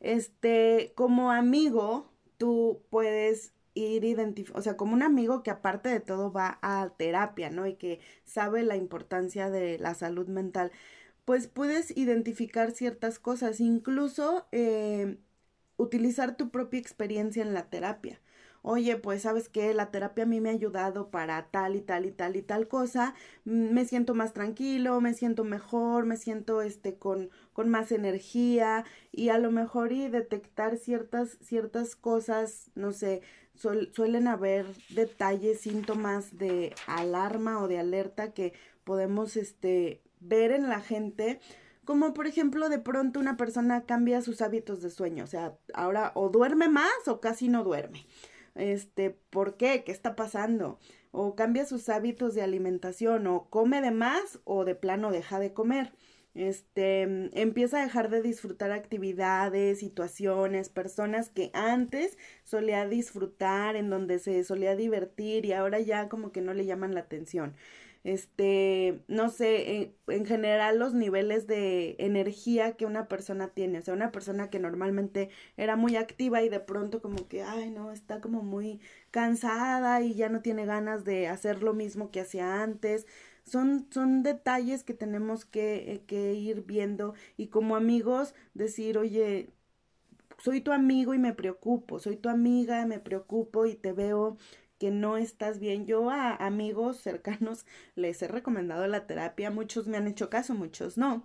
Este, 0.00 0.92
como 0.96 1.30
amigo, 1.30 2.15
tú 2.38 2.82
puedes 2.90 3.54
ir 3.74 4.04
identificando, 4.04 4.58
o 4.60 4.62
sea, 4.62 4.76
como 4.76 4.94
un 4.94 5.02
amigo 5.02 5.42
que 5.42 5.50
aparte 5.50 5.88
de 5.88 6.00
todo 6.00 6.32
va 6.32 6.58
a 6.62 6.90
terapia, 6.96 7.50
¿no? 7.50 7.66
Y 7.66 7.74
que 7.74 8.00
sabe 8.24 8.62
la 8.62 8.76
importancia 8.76 9.50
de 9.50 9.78
la 9.78 9.94
salud 9.94 10.28
mental, 10.28 10.72
pues 11.24 11.48
puedes 11.48 11.96
identificar 11.96 12.70
ciertas 12.72 13.18
cosas, 13.18 13.60
incluso 13.60 14.46
eh, 14.52 15.18
utilizar 15.76 16.36
tu 16.36 16.50
propia 16.50 16.80
experiencia 16.80 17.42
en 17.42 17.54
la 17.54 17.68
terapia 17.70 18.20
oye, 18.68 18.96
pues 18.96 19.22
sabes 19.22 19.48
que 19.48 19.72
la 19.74 19.92
terapia 19.92 20.24
a 20.24 20.26
mí 20.26 20.40
me 20.40 20.48
ha 20.48 20.52
ayudado 20.52 21.08
para 21.08 21.46
tal 21.52 21.76
y 21.76 21.80
tal 21.82 22.04
y 22.04 22.10
tal 22.10 22.34
y 22.34 22.42
tal 22.42 22.66
cosa, 22.66 23.14
mm, 23.44 23.72
me 23.72 23.84
siento 23.84 24.12
más 24.12 24.32
tranquilo, 24.32 25.00
me 25.00 25.14
siento 25.14 25.44
mejor, 25.44 26.04
me 26.04 26.16
siento 26.16 26.62
este 26.62 26.96
con, 26.96 27.30
con 27.52 27.68
más 27.68 27.92
energía 27.92 28.84
y 29.12 29.28
a 29.28 29.38
lo 29.38 29.52
mejor 29.52 29.92
y 29.92 30.08
detectar 30.08 30.78
ciertas, 30.78 31.38
ciertas 31.40 31.94
cosas, 31.94 32.72
no 32.74 32.90
sé, 32.92 33.22
suelen 33.54 34.26
haber 34.26 34.66
detalles, 34.90 35.60
síntomas 35.60 36.36
de 36.36 36.74
alarma 36.88 37.62
o 37.62 37.68
de 37.68 37.78
alerta 37.78 38.32
que 38.32 38.52
podemos 38.82 39.36
este, 39.36 40.02
ver 40.18 40.50
en 40.50 40.68
la 40.68 40.80
gente 40.80 41.38
como 41.84 42.14
por 42.14 42.26
ejemplo 42.26 42.68
de 42.68 42.80
pronto 42.80 43.20
una 43.20 43.36
persona 43.36 43.84
cambia 43.84 44.20
sus 44.22 44.42
hábitos 44.42 44.82
de 44.82 44.90
sueño, 44.90 45.22
o 45.22 45.28
sea, 45.28 45.56
ahora 45.72 46.10
o 46.16 46.30
duerme 46.30 46.68
más 46.68 47.06
o 47.06 47.20
casi 47.20 47.48
no 47.48 47.62
duerme 47.62 48.06
este, 48.56 49.10
¿por 49.10 49.56
qué? 49.56 49.84
¿Qué 49.84 49.92
está 49.92 50.16
pasando? 50.16 50.78
O 51.12 51.34
cambia 51.34 51.66
sus 51.66 51.88
hábitos 51.88 52.34
de 52.34 52.42
alimentación, 52.42 53.26
o 53.26 53.48
come 53.50 53.80
de 53.80 53.90
más, 53.90 54.40
o 54.44 54.64
de 54.64 54.74
plano 54.74 55.12
deja 55.12 55.38
de 55.38 55.52
comer. 55.52 55.92
Este, 56.34 57.02
empieza 57.40 57.80
a 57.80 57.84
dejar 57.84 58.10
de 58.10 58.20
disfrutar 58.20 58.70
actividades, 58.70 59.80
situaciones, 59.80 60.68
personas 60.68 61.30
que 61.30 61.50
antes 61.54 62.18
solía 62.44 62.86
disfrutar, 62.86 63.74
en 63.74 63.88
donde 63.88 64.18
se 64.18 64.44
solía 64.44 64.76
divertir 64.76 65.46
y 65.46 65.54
ahora 65.54 65.80
ya 65.80 66.10
como 66.10 66.32
que 66.32 66.42
no 66.42 66.52
le 66.52 66.66
llaman 66.66 66.94
la 66.94 67.00
atención 67.00 67.54
este, 68.06 69.02
no 69.08 69.30
sé, 69.30 69.96
en, 70.06 70.26
general 70.26 70.78
los 70.78 70.94
niveles 70.94 71.48
de 71.48 71.96
energía 71.98 72.76
que 72.76 72.86
una 72.86 73.08
persona 73.08 73.48
tiene, 73.48 73.80
o 73.80 73.82
sea, 73.82 73.94
una 73.94 74.12
persona 74.12 74.48
que 74.48 74.60
normalmente 74.60 75.28
era 75.56 75.74
muy 75.74 75.96
activa 75.96 76.40
y 76.42 76.48
de 76.48 76.60
pronto 76.60 77.02
como 77.02 77.26
que, 77.26 77.42
ay, 77.42 77.70
no, 77.70 77.90
está 77.90 78.20
como 78.20 78.44
muy 78.44 78.80
cansada 79.10 80.02
y 80.02 80.14
ya 80.14 80.28
no 80.28 80.40
tiene 80.40 80.66
ganas 80.66 81.04
de 81.04 81.26
hacer 81.26 81.64
lo 81.64 81.74
mismo 81.74 82.12
que 82.12 82.20
hacía 82.20 82.62
antes. 82.62 83.06
Son, 83.44 83.88
son 83.90 84.22
detalles 84.22 84.84
que 84.84 84.94
tenemos 84.94 85.44
que, 85.44 85.92
eh, 85.92 86.02
que 86.06 86.34
ir 86.34 86.62
viendo 86.64 87.14
y 87.36 87.48
como 87.48 87.74
amigos 87.74 88.34
decir, 88.54 88.98
oye, 88.98 89.50
soy 90.38 90.60
tu 90.60 90.70
amigo 90.70 91.12
y 91.12 91.18
me 91.18 91.34
preocupo, 91.34 91.98
soy 91.98 92.16
tu 92.16 92.28
amiga, 92.28 92.86
me 92.86 93.00
preocupo 93.00 93.66
y 93.66 93.74
te 93.74 93.92
veo 93.92 94.36
que 94.78 94.90
no 94.90 95.16
estás 95.16 95.58
bien. 95.58 95.86
Yo 95.86 96.10
a 96.10 96.34
amigos 96.34 96.98
cercanos 96.98 97.66
les 97.96 98.22
he 98.22 98.28
recomendado 98.28 98.86
la 98.86 99.06
terapia, 99.06 99.50
muchos 99.50 99.86
me 99.88 99.96
han 99.96 100.08
hecho 100.08 100.30
caso, 100.30 100.54
muchos 100.54 100.98
no. 100.98 101.24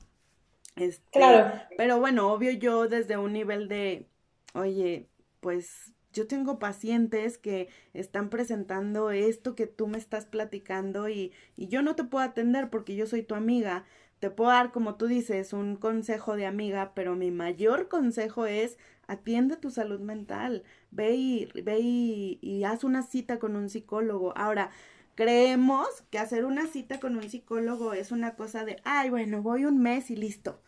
Este, 0.75 1.19
claro. 1.19 1.61
Pero 1.75 1.99
bueno, 1.99 2.31
obvio 2.31 2.51
yo 2.51 2.87
desde 2.87 3.17
un 3.17 3.33
nivel 3.33 3.67
de, 3.67 4.07
oye, 4.53 5.09
pues 5.39 5.93
yo 6.13 6.27
tengo 6.27 6.59
pacientes 6.59 7.37
que 7.37 7.69
están 7.93 8.29
presentando 8.29 9.11
esto 9.11 9.55
que 9.55 9.67
tú 9.67 9.87
me 9.87 9.97
estás 9.97 10.25
platicando 10.25 11.09
y, 11.09 11.33
y 11.55 11.67
yo 11.67 11.81
no 11.81 11.95
te 11.95 12.03
puedo 12.03 12.23
atender 12.25 12.69
porque 12.69 12.95
yo 12.95 13.05
soy 13.07 13.23
tu 13.23 13.35
amiga. 13.35 13.85
Te 14.21 14.29
puedo 14.29 14.51
dar, 14.51 14.71
como 14.71 14.97
tú 14.97 15.07
dices, 15.07 15.51
un 15.51 15.75
consejo 15.75 16.35
de 16.35 16.45
amiga, 16.45 16.91
pero 16.93 17.15
mi 17.15 17.31
mayor 17.31 17.87
consejo 17.87 18.45
es 18.45 18.77
atiende 19.07 19.57
tu 19.57 19.71
salud 19.71 19.99
mental, 19.99 20.63
ve 20.91 21.15
y, 21.15 21.45
ve 21.63 21.79
y, 21.79 22.63
haz 22.63 22.83
una 22.83 23.01
cita 23.01 23.39
con 23.39 23.55
un 23.55 23.67
psicólogo. 23.67 24.31
Ahora, 24.37 24.69
creemos 25.15 25.87
que 26.11 26.19
hacer 26.19 26.45
una 26.45 26.67
cita 26.67 26.99
con 26.99 27.17
un 27.17 27.31
psicólogo 27.31 27.93
es 27.93 28.11
una 28.11 28.35
cosa 28.35 28.63
de, 28.63 28.79
ay, 28.83 29.09
bueno, 29.09 29.41
voy 29.41 29.65
un 29.65 29.79
mes 29.79 30.11
y 30.11 30.15
listo. 30.15 30.61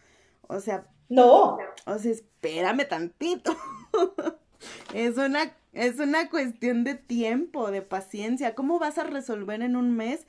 O 0.48 0.60
sea, 0.60 0.88
no. 1.10 1.60
O 1.86 2.00
sea, 2.00 2.12
espérame 2.12 2.88
tantito. 2.88 3.56
es 4.96 5.16
una 5.20 5.54
es 5.74 6.00
una 6.00 6.30
cuestión 6.32 6.84
de 6.84 6.96
tiempo, 6.96 7.70
de 7.70 7.84
paciencia. 7.84 8.56
¿Cómo 8.56 8.80
vas 8.80 8.98
a 8.98 9.04
resolver 9.04 9.62
en 9.62 9.76
un 9.76 9.96
mes 9.96 10.26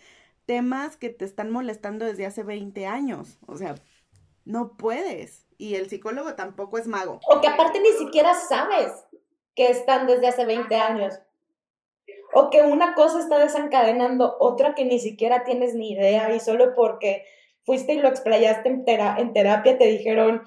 temas 0.46 0.96
que 0.96 1.10
te 1.10 1.24
están 1.24 1.50
molestando 1.50 2.04
desde 2.04 2.26
hace 2.26 2.42
20 2.42 2.86
años? 2.86 3.38
O 3.46 3.56
sea, 3.56 3.74
no 4.44 4.76
puedes 4.76 5.46
y 5.58 5.74
el 5.74 5.88
psicólogo 5.88 6.34
tampoco 6.34 6.78
es 6.78 6.86
mago. 6.86 7.20
O 7.26 7.40
que 7.40 7.48
aparte 7.48 7.80
ni 7.80 7.92
siquiera 7.92 8.34
sabes 8.34 8.92
que 9.54 9.68
están 9.68 10.06
desde 10.06 10.28
hace 10.28 10.44
20 10.44 10.74
años. 10.74 11.14
O 12.32 12.50
que 12.50 12.62
una 12.62 12.94
cosa 12.94 13.20
está 13.20 13.38
desencadenando 13.38 14.36
otra 14.40 14.74
que 14.74 14.84
ni 14.84 14.98
siquiera 14.98 15.44
tienes 15.44 15.74
ni 15.74 15.92
idea 15.92 16.34
y 16.34 16.40
solo 16.40 16.74
porque 16.74 17.24
fuiste 17.64 17.94
y 17.94 17.98
lo 17.98 18.08
explayaste 18.08 18.68
en, 18.68 18.84
terapia 19.32 19.78
te 19.78 19.86
dijeron, 19.86 20.42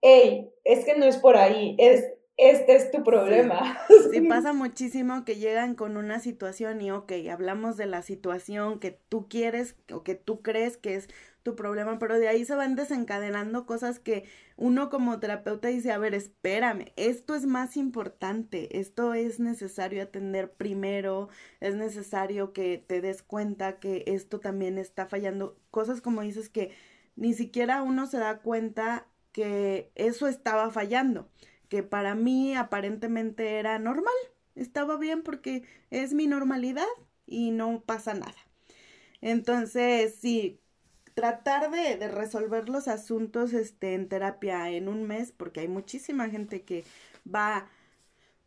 hey, 0.00 0.50
es 0.64 0.84
que 0.84 0.96
no 0.96 1.04
es 1.04 1.18
por 1.18 1.36
ahí, 1.36 1.76
es, 1.78 2.04
este 2.40 2.74
es 2.74 2.90
tu 2.90 3.04
problema. 3.04 3.78
Sí, 4.10 4.22
pasa 4.22 4.52
muchísimo 4.52 5.24
que 5.24 5.36
llegan 5.36 5.74
con 5.74 5.96
una 5.96 6.18
situación 6.18 6.80
y, 6.80 6.90
ok, 6.90 7.12
hablamos 7.30 7.76
de 7.76 7.86
la 7.86 8.02
situación 8.02 8.80
que 8.80 8.98
tú 9.08 9.28
quieres 9.28 9.76
o 9.92 10.02
que 10.02 10.16
tú 10.16 10.42
crees 10.42 10.76
que 10.76 10.96
es 10.96 11.08
tu 11.42 11.56
problema, 11.56 11.98
pero 11.98 12.18
de 12.18 12.28
ahí 12.28 12.44
se 12.44 12.54
van 12.54 12.74
desencadenando 12.76 13.66
cosas 13.66 13.98
que 13.98 14.24
uno 14.56 14.90
como 14.90 15.20
terapeuta 15.20 15.68
dice, 15.68 15.92
a 15.92 15.98
ver, 15.98 16.14
espérame, 16.14 16.92
esto 16.96 17.34
es 17.34 17.46
más 17.46 17.76
importante, 17.76 18.78
esto 18.78 19.14
es 19.14 19.40
necesario 19.40 20.02
atender 20.02 20.52
primero, 20.52 21.28
es 21.60 21.76
necesario 21.76 22.52
que 22.52 22.78
te 22.78 23.00
des 23.00 23.22
cuenta 23.22 23.78
que 23.78 24.04
esto 24.06 24.40
también 24.40 24.76
está 24.76 25.06
fallando, 25.06 25.56
cosas 25.70 26.00
como 26.02 26.20
dices 26.22 26.50
que 26.50 26.72
ni 27.16 27.32
siquiera 27.32 27.82
uno 27.82 28.06
se 28.06 28.18
da 28.18 28.38
cuenta 28.38 29.06
que 29.32 29.90
eso 29.94 30.26
estaba 30.28 30.70
fallando, 30.70 31.28
que 31.70 31.82
para 31.82 32.14
mí 32.14 32.54
aparentemente 32.54 33.58
era 33.58 33.78
normal, 33.78 34.12
estaba 34.56 34.98
bien 34.98 35.22
porque 35.22 35.62
es 35.90 36.12
mi 36.12 36.26
normalidad 36.26 36.84
y 37.26 37.52
no 37.52 37.80
pasa 37.80 38.12
nada. 38.12 38.34
Entonces, 39.22 40.16
sí, 40.20 40.60
tratar 41.14 41.70
de, 41.70 42.08
resolver 42.08 42.68
los 42.68 42.88
asuntos 42.88 43.52
este, 43.52 43.94
en 43.94 44.08
terapia 44.08 44.68
en 44.70 44.88
un 44.88 45.04
mes, 45.04 45.32
porque 45.32 45.60
hay 45.60 45.68
muchísima 45.68 46.28
gente 46.28 46.62
que 46.62 46.84
va 47.32 47.68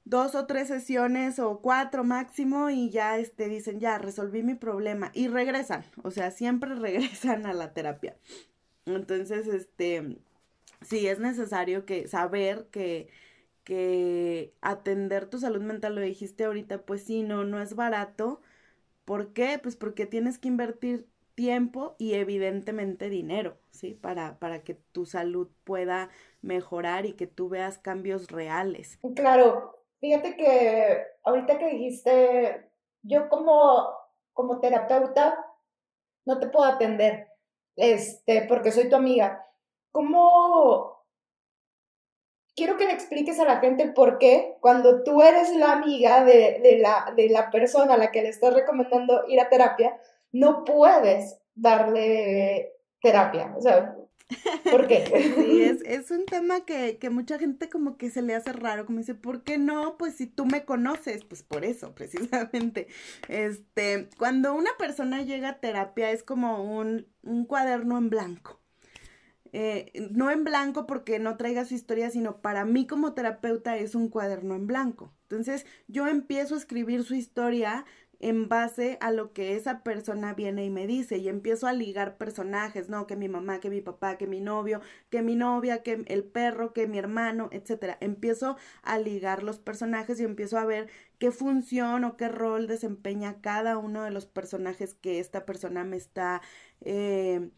dos 0.05 0.35
o 0.35 0.45
tres 0.45 0.67
sesiones 0.67 1.39
o 1.39 1.59
cuatro 1.61 2.03
máximo 2.03 2.69
y 2.69 2.89
ya 2.89 3.17
este, 3.17 3.47
dicen, 3.47 3.79
ya 3.79 3.97
resolví 3.99 4.43
mi 4.43 4.55
problema 4.55 5.11
y 5.13 5.29
regresan, 5.29 5.85
o 6.03 6.11
sea, 6.11 6.29
siempre 6.31 6.75
regresan 6.75 7.45
a 7.45 7.53
la 7.53 7.73
terapia. 7.73 8.17
Entonces, 8.85 9.47
este, 9.47 10.17
sí, 10.83 11.07
es 11.07 11.19
necesario 11.19 11.85
que 11.85 12.07
saber 12.07 12.67
que, 12.71 13.09
que 13.63 14.53
atender 14.61 15.27
tu 15.27 15.39
salud 15.39 15.61
mental, 15.61 15.95
lo 15.95 16.01
dijiste 16.01 16.45
ahorita, 16.45 16.85
pues 16.85 17.03
sí, 17.03 17.23
no, 17.23 17.43
no 17.45 17.61
es 17.61 17.75
barato. 17.75 18.41
¿Por 19.05 19.33
qué? 19.33 19.59
Pues 19.61 19.75
porque 19.77 20.05
tienes 20.05 20.37
que 20.39 20.49
invertir 20.49 21.07
tiempo 21.35 21.95
y 21.99 22.13
evidentemente 22.15 23.09
dinero, 23.09 23.57
¿sí? 23.71 23.95
Para, 23.95 24.39
para 24.39 24.63
que 24.63 24.75
tu 24.75 25.05
salud 25.05 25.49
pueda 25.63 26.09
mejorar 26.41 27.05
y 27.05 27.13
que 27.13 27.27
tú 27.27 27.49
veas 27.49 27.77
cambios 27.79 28.29
reales. 28.31 28.99
Claro, 29.15 29.83
fíjate 29.99 30.35
que 30.37 31.05
ahorita 31.23 31.57
que 31.59 31.67
dijiste, 31.69 32.69
yo 33.01 33.27
como, 33.29 33.89
como 34.33 34.59
terapeuta 34.61 35.45
no 36.25 36.39
te 36.39 36.47
puedo 36.47 36.65
atender, 36.65 37.29
este, 37.75 38.43
porque 38.47 38.71
soy 38.71 38.89
tu 38.89 38.95
amiga. 38.95 39.45
¿Cómo? 39.93 41.05
Quiero 42.55 42.77
que 42.77 42.85
le 42.85 42.93
expliques 42.93 43.39
a 43.39 43.45
la 43.45 43.59
gente 43.59 43.87
por 43.87 44.17
qué 44.17 44.57
cuando 44.59 45.03
tú 45.03 45.21
eres 45.21 45.55
la 45.55 45.71
amiga 45.71 46.23
de, 46.23 46.59
de, 46.61 46.79
la, 46.79 47.13
de 47.15 47.29
la 47.29 47.49
persona 47.51 47.93
a 47.93 47.97
la 47.97 48.11
que 48.11 48.23
le 48.23 48.29
estás 48.29 48.53
recomendando 48.53 49.23
ir 49.27 49.39
a 49.39 49.49
terapia, 49.49 49.95
no 50.31 50.65
puedes 50.65 51.39
darle 51.55 52.73
terapia. 53.01 53.53
O 53.55 53.61
sea, 53.61 53.95
¿por 54.69 54.87
qué? 54.87 55.03
Sí, 55.35 55.61
es, 55.85 56.11
un 56.11 56.25
tema 56.25 56.65
que, 56.65 56.97
que, 56.97 57.09
mucha 57.11 57.37
gente 57.37 57.69
como 57.69 57.97
que 57.97 58.09
se 58.09 58.23
le 58.23 58.33
hace 58.33 58.51
raro, 58.51 58.85
como 58.85 58.99
dice, 58.99 59.15
¿por 59.15 59.43
qué 59.43 59.59
no? 59.59 59.97
Pues 59.97 60.15
si 60.15 60.25
tú 60.25 60.45
me 60.45 60.65
conoces, 60.65 61.23
pues 61.25 61.43
por 61.43 61.65
eso, 61.65 61.93
precisamente. 61.95 62.87
Este, 63.27 64.09
cuando 64.17 64.55
una 64.55 64.71
persona 64.79 65.21
llega 65.21 65.49
a 65.49 65.59
terapia 65.59 66.09
es 66.09 66.23
como 66.23 66.63
un, 66.63 67.07
un 67.21 67.45
cuaderno 67.45 67.97
en 67.99 68.09
blanco. 68.09 68.62
Eh, 69.53 70.09
no 70.11 70.31
en 70.31 70.43
blanco 70.43 70.87
porque 70.87 71.19
no 71.19 71.37
traiga 71.37 71.63
su 71.63 71.75
historia, 71.75 72.09
sino 72.09 72.41
para 72.41 72.65
mí 72.65 72.87
como 72.87 73.13
terapeuta 73.13 73.77
es 73.77 73.93
un 73.93 74.09
cuaderno 74.09 74.55
en 74.55 74.65
blanco. 74.65 75.13
Entonces 75.23 75.65
yo 75.87 76.07
empiezo 76.07 76.55
a 76.55 76.57
escribir 76.57 77.03
su 77.03 77.13
historia 77.13 77.85
en 78.19 78.47
base 78.47 78.97
a 79.01 79.11
lo 79.11 79.33
que 79.33 79.55
esa 79.57 79.83
persona 79.83 80.33
viene 80.33 80.63
y 80.63 80.69
me 80.69 80.87
dice 80.87 81.17
y 81.17 81.27
empiezo 81.27 81.67
a 81.67 81.73
ligar 81.73 82.17
personajes, 82.17 82.87
¿no? 82.87 83.05
Que 83.05 83.17
mi 83.17 83.27
mamá, 83.27 83.59
que 83.59 83.69
mi 83.69 83.81
papá, 83.81 84.17
que 84.17 84.27
mi 84.27 84.39
novio, 84.39 84.79
que 85.09 85.21
mi 85.21 85.35
novia, 85.35 85.83
que 85.83 86.03
el 86.07 86.23
perro, 86.23 86.71
que 86.73 86.87
mi 86.87 86.97
hermano, 86.97 87.49
etcétera. 87.51 87.97
Empiezo 87.99 88.55
a 88.81 88.97
ligar 88.97 89.43
los 89.43 89.59
personajes 89.59 90.19
y 90.21 90.23
empiezo 90.23 90.57
a 90.57 90.65
ver 90.65 90.87
qué 91.19 91.31
función 91.31 92.05
o 92.05 92.15
qué 92.15 92.29
rol 92.29 92.65
desempeña 92.67 93.41
cada 93.41 93.77
uno 93.77 94.03
de 94.03 94.11
los 94.11 94.25
personajes 94.25 94.93
que 94.95 95.19
esta 95.19 95.45
persona 95.45 95.83
me 95.83 95.97
está 95.97 96.41
eh, 96.81 97.49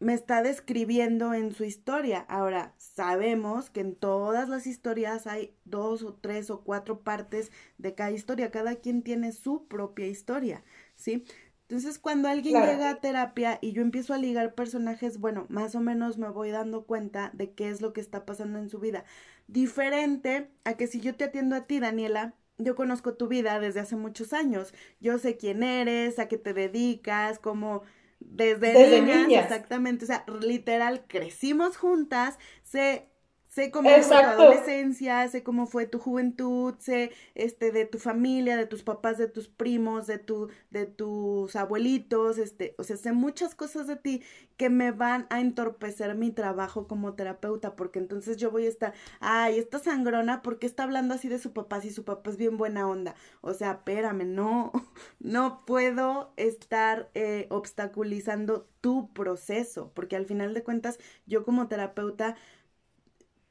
me 0.00 0.14
está 0.14 0.42
describiendo 0.42 1.34
en 1.34 1.52
su 1.52 1.64
historia. 1.64 2.20
Ahora, 2.28 2.74
sabemos 2.78 3.70
que 3.70 3.80
en 3.80 3.94
todas 3.94 4.48
las 4.48 4.66
historias 4.66 5.26
hay 5.26 5.54
dos 5.64 6.02
o 6.02 6.14
tres 6.14 6.50
o 6.50 6.62
cuatro 6.62 7.00
partes 7.00 7.52
de 7.78 7.94
cada 7.94 8.10
historia. 8.10 8.50
Cada 8.50 8.76
quien 8.76 9.02
tiene 9.02 9.32
su 9.32 9.66
propia 9.68 10.06
historia, 10.06 10.64
¿sí? 10.96 11.24
Entonces, 11.68 12.00
cuando 12.00 12.28
alguien 12.28 12.54
llega 12.54 12.90
a 12.90 13.00
terapia 13.00 13.58
y 13.60 13.72
yo 13.72 13.82
empiezo 13.82 14.12
a 14.12 14.18
ligar 14.18 14.56
personajes, 14.56 15.18
bueno, 15.18 15.46
más 15.50 15.76
o 15.76 15.80
menos 15.80 16.18
me 16.18 16.28
voy 16.28 16.50
dando 16.50 16.84
cuenta 16.84 17.30
de 17.32 17.52
qué 17.52 17.68
es 17.68 17.80
lo 17.80 17.92
que 17.92 18.00
está 18.00 18.26
pasando 18.26 18.58
en 18.58 18.68
su 18.68 18.80
vida. 18.80 19.04
Diferente 19.46 20.50
a 20.64 20.74
que 20.74 20.88
si 20.88 21.00
yo 21.00 21.14
te 21.14 21.24
atiendo 21.24 21.54
a 21.54 21.66
ti, 21.66 21.78
Daniela, 21.78 22.34
yo 22.58 22.74
conozco 22.74 23.14
tu 23.14 23.28
vida 23.28 23.60
desde 23.60 23.80
hace 23.80 23.96
muchos 23.96 24.32
años. 24.32 24.74
Yo 24.98 25.18
sé 25.18 25.36
quién 25.36 25.62
eres, 25.62 26.18
a 26.18 26.26
qué 26.26 26.38
te 26.38 26.54
dedicas, 26.54 27.38
cómo 27.38 27.82
desde, 28.20 29.02
niñas, 29.02 29.44
exactamente, 29.44 30.04
o 30.04 30.06
sea, 30.06 30.24
literal, 30.40 31.04
crecimos 31.08 31.76
juntas, 31.76 32.38
sé 32.62 33.10
Sé 33.50 33.72
cómo 33.72 33.90
fue 33.90 34.00
tu 34.00 34.14
adolescencia, 34.14 35.26
sé 35.26 35.42
cómo 35.42 35.66
fue 35.66 35.84
tu 35.86 35.98
juventud, 35.98 36.76
sé 36.78 37.10
este 37.34 37.72
de 37.72 37.84
tu 37.84 37.98
familia, 37.98 38.56
de 38.56 38.66
tus 38.66 38.84
papás, 38.84 39.18
de 39.18 39.26
tus 39.26 39.48
primos, 39.48 40.06
de 40.06 40.18
tu 40.18 40.50
de 40.70 40.86
tus 40.86 41.56
abuelitos, 41.56 42.38
este, 42.38 42.76
o 42.78 42.84
sea, 42.84 42.96
sé 42.96 43.10
muchas 43.10 43.56
cosas 43.56 43.88
de 43.88 43.96
ti 43.96 44.22
que 44.56 44.70
me 44.70 44.92
van 44.92 45.26
a 45.30 45.40
entorpecer 45.40 46.14
mi 46.14 46.30
trabajo 46.30 46.86
como 46.86 47.14
terapeuta, 47.14 47.74
porque 47.74 47.98
entonces 47.98 48.36
yo 48.36 48.52
voy 48.52 48.66
a 48.66 48.68
estar, 48.68 48.94
ay, 49.18 49.58
esta 49.58 49.80
sangrona, 49.80 50.42
¿por 50.42 50.60
qué 50.60 50.66
está 50.66 50.84
hablando 50.84 51.14
así 51.14 51.28
de 51.28 51.40
su 51.40 51.52
papá 51.52 51.80
si 51.80 51.90
su 51.90 52.04
papá 52.04 52.30
es 52.30 52.36
bien 52.36 52.56
buena 52.56 52.86
onda? 52.86 53.16
O 53.40 53.52
sea, 53.52 53.72
espérame, 53.72 54.32
no, 54.32 54.70
no 55.18 55.64
puedo 55.66 56.32
estar 56.36 57.10
eh, 57.14 57.48
obstaculizando 57.50 58.68
tu 58.80 59.12
proceso, 59.12 59.90
porque 59.94 60.14
al 60.14 60.26
final 60.26 60.54
de 60.54 60.62
cuentas, 60.62 61.00
yo 61.26 61.44
como 61.44 61.66
terapeuta 61.66 62.36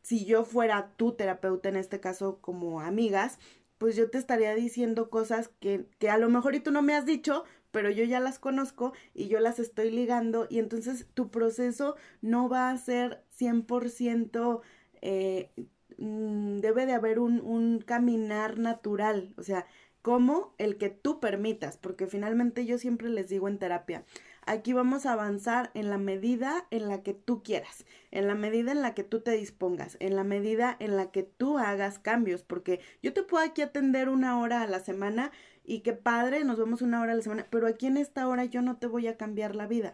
si 0.10 0.26
yo 0.26 0.43
fuera 0.43 0.91
tu 0.98 1.12
terapeuta, 1.12 1.69
en 1.69 1.76
este 1.76 2.00
caso 2.00 2.39
como 2.41 2.82
amigas, 2.82 3.38
pues 3.78 3.95
yo 3.95 4.10
te 4.10 4.17
estaría 4.17 4.56
diciendo 4.56 5.12
cosas 5.12 5.50
que, 5.60 5.86
que 6.00 6.10
a 6.10 6.17
lo 6.17 6.30
mejor 6.30 6.56
y 6.56 6.62
tú 6.62 6.72
no 6.72 6.82
me 6.82 6.95
has 6.95 7.06
dicho, 7.06 7.43
pero 7.69 7.91
yo 7.91 8.04
ya 8.06 8.19
las 8.19 8.39
conozco 8.39 8.93
y 9.13 9.28
yo 9.28 9.39
las 9.39 9.60
estoy 9.60 9.91
ligando 9.91 10.48
y 10.50 10.58
entonces 10.58 11.06
tu 11.13 11.30
proceso 11.30 11.95
no 12.24 12.50
va 12.50 12.72
a 12.72 12.78
ser 12.78 13.24
100% 13.38 14.62
eh, 15.04 15.52
mm, 16.00 16.58
debe 16.58 16.88
de 16.88 16.93
haber 16.93 17.19
un, 17.19 17.39
un 17.41 17.78
caminar 17.78 18.58
natural, 18.58 19.36
o 19.38 19.43
sea, 19.43 19.67
como 20.02 20.56
el 20.58 20.78
que 20.80 20.89
tú 20.89 21.19
permitas, 21.19 21.78
porque 21.78 22.08
finalmente 22.08 22.65
yo 22.65 22.80
siempre 22.80 23.10
les 23.10 23.30
digo 23.30 23.48
en 23.48 23.60
terapia, 23.60 24.06
Aquí 24.50 24.74
vamos 24.74 25.06
a 25.06 25.14
avanzar 25.14 25.70
en 25.76 25.92
la 25.92 26.00
medida 26.00 26.66
en 26.72 26.88
la 26.88 27.04
que 27.04 27.14
tú 27.14 27.44
quieras, 27.44 27.86
en 28.10 28.26
la 28.26 28.34
medida 28.34 28.72
en 28.72 28.82
la 28.82 28.96
que 28.96 29.04
tú 29.04 29.22
te 29.22 29.30
dispongas, 29.30 29.96
en 30.00 30.16
la 30.16 30.24
medida 30.24 30.76
en 30.80 30.98
la 30.98 31.12
que 31.12 31.22
tú 31.22 31.60
hagas 31.60 32.00
cambios, 32.00 32.42
porque 32.42 32.80
yo 33.04 33.14
te 33.14 33.22
puedo 33.22 33.44
aquí 33.44 33.62
atender 33.62 34.10
una 34.10 34.40
hora 34.40 34.64
a 34.64 34.68
la 34.68 34.80
semana 34.80 35.32
y 35.64 35.82
qué 35.82 35.94
padre, 35.94 36.44
nos 36.46 36.58
vemos 36.58 36.82
una 36.82 37.00
hora 37.00 37.14
a 37.14 37.16
la 37.16 37.22
semana, 37.22 37.46
pero 37.52 37.68
aquí 37.68 37.86
en 37.86 37.98
esta 37.98 38.28
hora 38.28 38.44
yo 38.44 38.64
no 38.64 38.78
te 38.78 38.88
voy 38.88 39.06
a 39.06 39.18
cambiar 39.18 39.56
la 39.56 39.68
vida. 39.68 39.94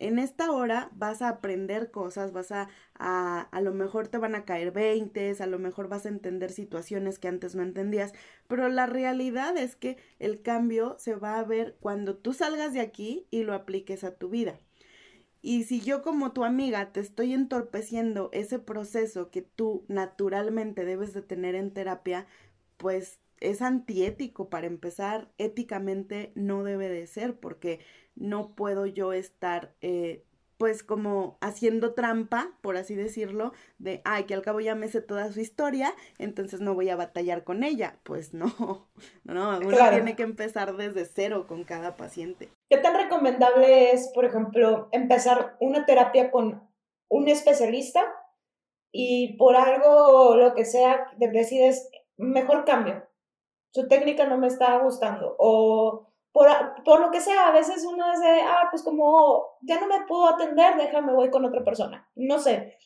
En 0.00 0.18
esta 0.18 0.50
hora 0.50 0.90
vas 0.94 1.20
a 1.20 1.28
aprender 1.28 1.90
cosas, 1.90 2.32
vas 2.32 2.52
a, 2.52 2.68
a, 2.98 3.42
a 3.42 3.60
lo 3.60 3.74
mejor 3.74 4.08
te 4.08 4.16
van 4.16 4.34
a 4.34 4.46
caer 4.46 4.72
veintes, 4.72 5.42
a 5.42 5.46
lo 5.46 5.58
mejor 5.58 5.88
vas 5.88 6.06
a 6.06 6.08
entender 6.08 6.50
situaciones 6.52 7.18
que 7.18 7.28
antes 7.28 7.54
no 7.54 7.62
entendías, 7.62 8.14
pero 8.48 8.68
la 8.70 8.86
realidad 8.86 9.56
es 9.58 9.76
que 9.76 9.98
el 10.18 10.40
cambio 10.40 10.96
se 10.98 11.14
va 11.14 11.38
a 11.38 11.44
ver 11.44 11.76
cuando 11.80 12.16
tú 12.16 12.32
salgas 12.32 12.72
de 12.72 12.80
aquí 12.80 13.26
y 13.30 13.42
lo 13.42 13.52
apliques 13.54 14.02
a 14.02 14.14
tu 14.16 14.30
vida. 14.30 14.58
Y 15.42 15.64
si 15.64 15.80
yo 15.80 16.02
como 16.02 16.32
tu 16.32 16.44
amiga 16.44 16.92
te 16.92 17.00
estoy 17.00 17.34
entorpeciendo 17.34 18.30
ese 18.32 18.58
proceso 18.58 19.30
que 19.30 19.42
tú 19.42 19.84
naturalmente 19.88 20.86
debes 20.86 21.12
de 21.12 21.22
tener 21.22 21.54
en 21.54 21.72
terapia, 21.72 22.26
pues 22.78 23.19
es 23.40 23.62
antiético 23.62 24.48
para 24.48 24.66
empezar, 24.66 25.32
éticamente 25.38 26.32
no 26.34 26.62
debe 26.62 26.88
de 26.88 27.06
ser, 27.06 27.38
porque 27.38 27.80
no 28.14 28.54
puedo 28.54 28.86
yo 28.86 29.12
estar 29.12 29.74
eh, 29.80 30.24
pues 30.60 30.82
como 30.82 31.38
haciendo 31.40 31.94
trampa, 31.94 32.52
por 32.60 32.76
así 32.76 32.94
decirlo, 32.94 33.54
de, 33.78 34.02
ay, 34.04 34.24
que 34.24 34.34
al 34.34 34.42
cabo 34.42 34.60
ya 34.60 34.74
me 34.74 34.88
sé 34.88 35.00
toda 35.00 35.32
su 35.32 35.40
historia, 35.40 35.94
entonces 36.18 36.60
no 36.60 36.74
voy 36.74 36.90
a 36.90 36.96
batallar 36.96 37.44
con 37.44 37.64
ella. 37.64 37.98
Pues 38.02 38.34
no, 38.34 38.46
no, 39.24 39.58
uno 39.58 39.76
tiene 39.88 40.16
que 40.16 40.22
empezar 40.22 40.76
desde 40.76 41.06
cero 41.06 41.46
con 41.48 41.64
cada 41.64 41.96
paciente. 41.96 42.50
¿Qué 42.68 42.76
tan 42.76 42.94
recomendable 42.94 43.92
es, 43.92 44.10
por 44.14 44.26
ejemplo, 44.26 44.90
empezar 44.92 45.56
una 45.60 45.86
terapia 45.86 46.30
con 46.30 46.68
un 47.08 47.28
especialista 47.28 48.04
y 48.92 49.38
por 49.38 49.56
algo, 49.56 50.36
lo 50.36 50.54
que 50.54 50.66
sea, 50.66 51.06
decides, 51.16 51.88
mejor 52.18 52.66
cambio? 52.66 53.09
Su 53.70 53.88
técnica 53.88 54.26
no 54.26 54.38
me 54.38 54.48
está 54.48 54.78
gustando 54.78 55.36
o 55.38 56.06
por, 56.32 56.48
por, 56.84 57.00
lo 57.00 57.10
que 57.10 57.20
sea, 57.20 57.48
a 57.48 57.52
veces 57.52 57.84
uno 57.84 58.08
dice, 58.12 58.40
ah, 58.44 58.68
pues 58.70 58.82
como 58.82 59.58
ya 59.62 59.80
no 59.80 59.88
me 59.88 60.06
puedo 60.06 60.28
atender, 60.28 60.76
déjame, 60.76 61.12
voy 61.12 61.28
con 61.30 61.44
otra 61.44 61.64
persona. 61.64 62.08
No 62.14 62.38
sé, 62.38 62.76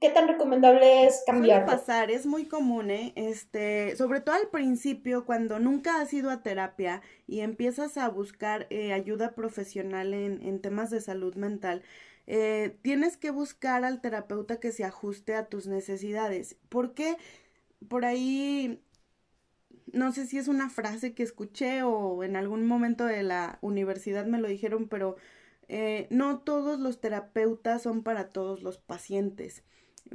¿qué 0.00 0.10
tan 0.10 0.26
recomendable 0.26 1.06
es 1.06 1.22
cambiar? 1.24 1.64
Puede 1.64 1.78
pasar, 1.78 2.10
es 2.10 2.26
muy 2.26 2.46
común, 2.46 2.90
¿eh? 2.90 3.12
Este, 3.14 3.94
sobre 3.96 4.20
todo 4.20 4.34
al 4.34 4.48
principio, 4.48 5.24
cuando 5.24 5.60
nunca 5.60 6.00
has 6.00 6.12
ido 6.12 6.30
a 6.30 6.42
terapia 6.42 7.00
y 7.28 7.40
empiezas 7.40 7.96
a 7.96 8.08
buscar 8.08 8.66
eh, 8.70 8.92
ayuda 8.92 9.36
profesional 9.36 10.12
en, 10.12 10.42
en, 10.42 10.60
temas 10.60 10.90
de 10.90 11.00
salud 11.00 11.36
mental, 11.36 11.82
eh, 12.26 12.76
tienes 12.82 13.16
que 13.16 13.30
buscar 13.30 13.84
al 13.84 14.00
terapeuta 14.00 14.58
que 14.58 14.72
se 14.72 14.84
ajuste 14.84 15.36
a 15.36 15.46
tus 15.46 15.68
necesidades. 15.68 16.56
Porque 16.68 17.16
por 17.88 18.04
ahí 18.04 18.82
no 19.92 20.12
sé 20.12 20.26
si 20.26 20.38
es 20.38 20.48
una 20.48 20.70
frase 20.70 21.14
que 21.14 21.22
escuché 21.22 21.82
o 21.82 22.22
en 22.24 22.36
algún 22.36 22.66
momento 22.66 23.04
de 23.04 23.22
la 23.22 23.58
universidad 23.62 24.26
me 24.26 24.40
lo 24.40 24.48
dijeron, 24.48 24.88
pero 24.88 25.16
eh, 25.68 26.06
no 26.10 26.40
todos 26.40 26.80
los 26.80 27.00
terapeutas 27.00 27.82
son 27.82 28.02
para 28.02 28.28
todos 28.32 28.62
los 28.62 28.78
pacientes, 28.78 29.64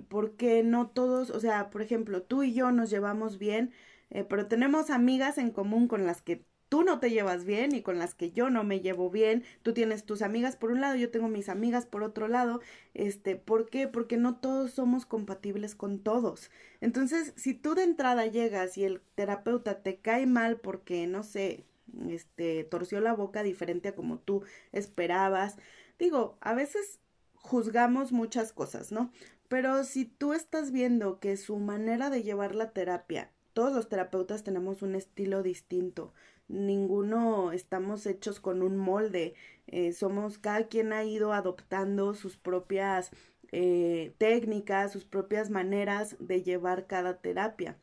porque 0.10 0.64
no 0.64 0.90
todos, 0.90 1.30
o 1.30 1.40
sea, 1.40 1.70
por 1.70 1.82
ejemplo, 1.82 2.24
tú 2.24 2.44
y 2.44 2.54
yo 2.54 2.72
nos 2.72 2.90
llevamos 2.90 3.38
bien, 3.40 3.72
eh, 4.10 4.24
pero 4.24 4.48
tenemos 4.48 4.90
amigas 4.90 5.38
en 5.38 5.52
común 5.52 5.88
con 5.88 6.06
las 6.06 6.22
que 6.22 6.46
tú 6.70 6.84
no 6.84 7.00
te 7.00 7.10
llevas 7.12 7.46
bien 7.46 7.74
y 7.76 7.82
con 7.82 8.00
las 8.00 8.14
que 8.16 8.32
yo 8.32 8.50
no 8.50 8.64
me 8.64 8.82
llevo 8.82 9.10
bien. 9.10 9.44
Tú 9.64 9.74
tienes 9.74 10.06
tus 10.06 10.22
amigas 10.22 10.56
por 10.56 10.72
un 10.72 10.82
lado, 10.82 10.96
yo 10.96 11.12
tengo 11.12 11.28
mis 11.28 11.50
amigas 11.50 11.86
por 11.86 12.04
otro 12.04 12.28
lado. 12.28 12.62
Este, 12.94 13.36
¿por 13.36 13.70
qué? 13.70 13.88
Porque 13.88 14.18
no 14.18 14.38
todos 14.38 14.72
somos 14.72 15.06
compatibles 15.06 15.76
con 15.76 16.00
todos. 16.00 16.52
Entonces, 16.82 17.34
si 17.36 17.54
tú 17.54 17.76
de 17.76 17.84
entrada 17.84 18.26
llegas 18.26 18.78
y 18.78 18.84
el 18.86 19.02
terapeuta 19.16 19.82
te 19.84 19.98
cae 19.98 20.26
mal 20.26 20.58
porque 20.58 21.08
no 21.08 21.24
sé, 21.24 21.66
este, 22.10 22.64
torció 22.64 23.00
la 23.00 23.14
boca 23.14 23.44
diferente 23.44 23.90
a 23.90 23.96
como 23.96 24.20
tú 24.20 24.44
esperabas. 24.72 25.58
Digo, 26.00 26.38
a 26.42 26.54
veces 26.54 27.00
juzgamos 27.36 28.12
muchas 28.12 28.54
cosas, 28.54 28.92
¿no? 28.92 29.12
Pero 29.48 29.84
si 29.84 30.06
tú 30.06 30.34
estás 30.34 30.72
viendo 30.72 31.20
que 31.20 31.38
su 31.38 31.58
manera 31.58 32.10
de 32.10 32.24
llevar 32.24 32.56
la 32.56 32.72
terapia, 32.72 33.32
todos 33.56 33.74
los 33.74 33.90
terapeutas 33.90 34.44
tenemos 34.44 34.84
un 34.84 34.94
estilo 34.94 35.42
distinto 35.42 36.14
ninguno 36.48 37.52
estamos 37.52 38.06
hechos 38.06 38.40
con 38.40 38.62
un 38.62 38.78
molde, 38.78 39.36
eh, 39.68 39.94
somos, 39.94 40.38
cada 40.38 40.68
quien 40.68 40.94
ha 40.94 41.04
ido 41.04 41.34
adoptando 41.34 42.14
sus 42.14 42.38
propias 42.38 43.12
eh, 43.52 44.14
técnicas, 44.18 44.92
sus 44.92 45.06
propias 45.06 45.50
maneras 45.50 46.16
de 46.20 46.44
llevar 46.44 46.88
cada 46.88 47.18
terapia. 47.18 47.78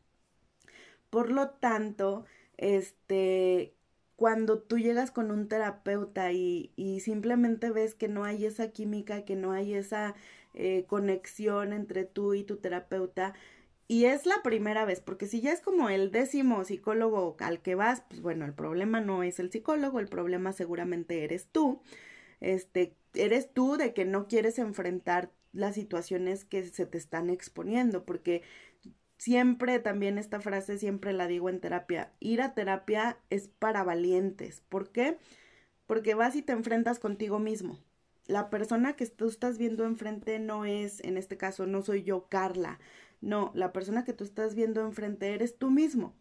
Por 1.09 1.31
lo 1.31 1.49
tanto, 1.51 2.25
este, 2.57 3.73
cuando 4.15 4.59
tú 4.59 4.79
llegas 4.79 5.11
con 5.11 5.31
un 5.31 5.47
terapeuta 5.47 6.31
y, 6.31 6.71
simplemente 7.01 7.71
ves 7.71 7.95
que 7.95 8.07
no 8.07 8.23
hay 8.23 8.45
esa 8.45 8.69
química, 8.71 9.25
que 9.25 9.35
no 9.35 9.51
hay 9.51 9.73
esa 9.73 10.15
eh, 10.53 10.85
conexión 10.87 11.73
entre 11.73 12.05
tú 12.05 12.33
y 12.33 12.43
tu 12.43 12.57
terapeuta, 12.57 13.33
y 13.87 14.05
es 14.05 14.25
la 14.25 14.41
primera 14.43 14.85
vez, 14.85 15.01
porque 15.01 15.27
si 15.27 15.41
ya 15.41 15.51
es 15.51 15.61
como 15.61 15.89
el 15.89 16.11
décimo 16.11 16.63
psicólogo 16.63 17.35
al 17.39 17.61
que 17.61 17.75
vas, 17.75 18.01
pues 18.07 18.21
bueno, 18.21 18.45
el 18.45 18.53
problema 18.53 19.01
no 19.01 19.23
es 19.23 19.39
el 19.39 19.51
psicólogo, 19.51 19.99
el 19.99 20.07
problema 20.07 20.53
seguramente 20.53 21.23
eres 21.23 21.47
tú. 21.51 21.81
Este, 22.39 22.95
eres 23.13 23.53
tú 23.53 23.77
de 23.77 23.93
que 23.93 24.05
no 24.05 24.27
quieres 24.27 24.59
enfrentar 24.59 25.31
las 25.51 25.75
situaciones 25.75 26.45
que 26.45 26.65
se 26.65 26.85
te 26.85 26.97
están 26.97 27.29
exponiendo, 27.29 28.05
porque 28.05 28.41
siempre 29.17 29.79
también 29.79 30.17
esta 30.17 30.39
frase, 30.41 30.77
siempre 30.77 31.13
la 31.13 31.27
digo 31.27 31.49
en 31.49 31.59
terapia, 31.59 32.11
ir 32.19 32.41
a 32.41 32.53
terapia 32.53 33.17
es 33.29 33.47
para 33.47 33.83
valientes. 33.83 34.61
¿Por 34.67 34.91
qué? 34.91 35.17
Porque 35.85 36.15
vas 36.15 36.35
y 36.35 36.41
te 36.41 36.53
enfrentas 36.53 36.99
contigo 36.99 37.39
mismo. 37.39 37.79
La 38.25 38.49
persona 38.49 38.95
que 38.95 39.05
tú 39.05 39.27
estás 39.27 39.57
viendo 39.57 39.85
enfrente 39.85 40.39
no 40.39 40.65
es, 40.65 41.01
en 41.03 41.17
este 41.17 41.37
caso, 41.37 41.65
no 41.65 41.81
soy 41.81 42.03
yo, 42.03 42.27
Carla. 42.29 42.79
No, 43.23 43.51
la 43.55 43.73
persona 43.73 44.03
que 44.03 44.13
tú 44.13 44.23
estás 44.23 44.55
viendo 44.55 44.81
enfrente 44.81 45.33
eres 45.33 45.57
tú 45.57 45.71
mismo 45.71 46.13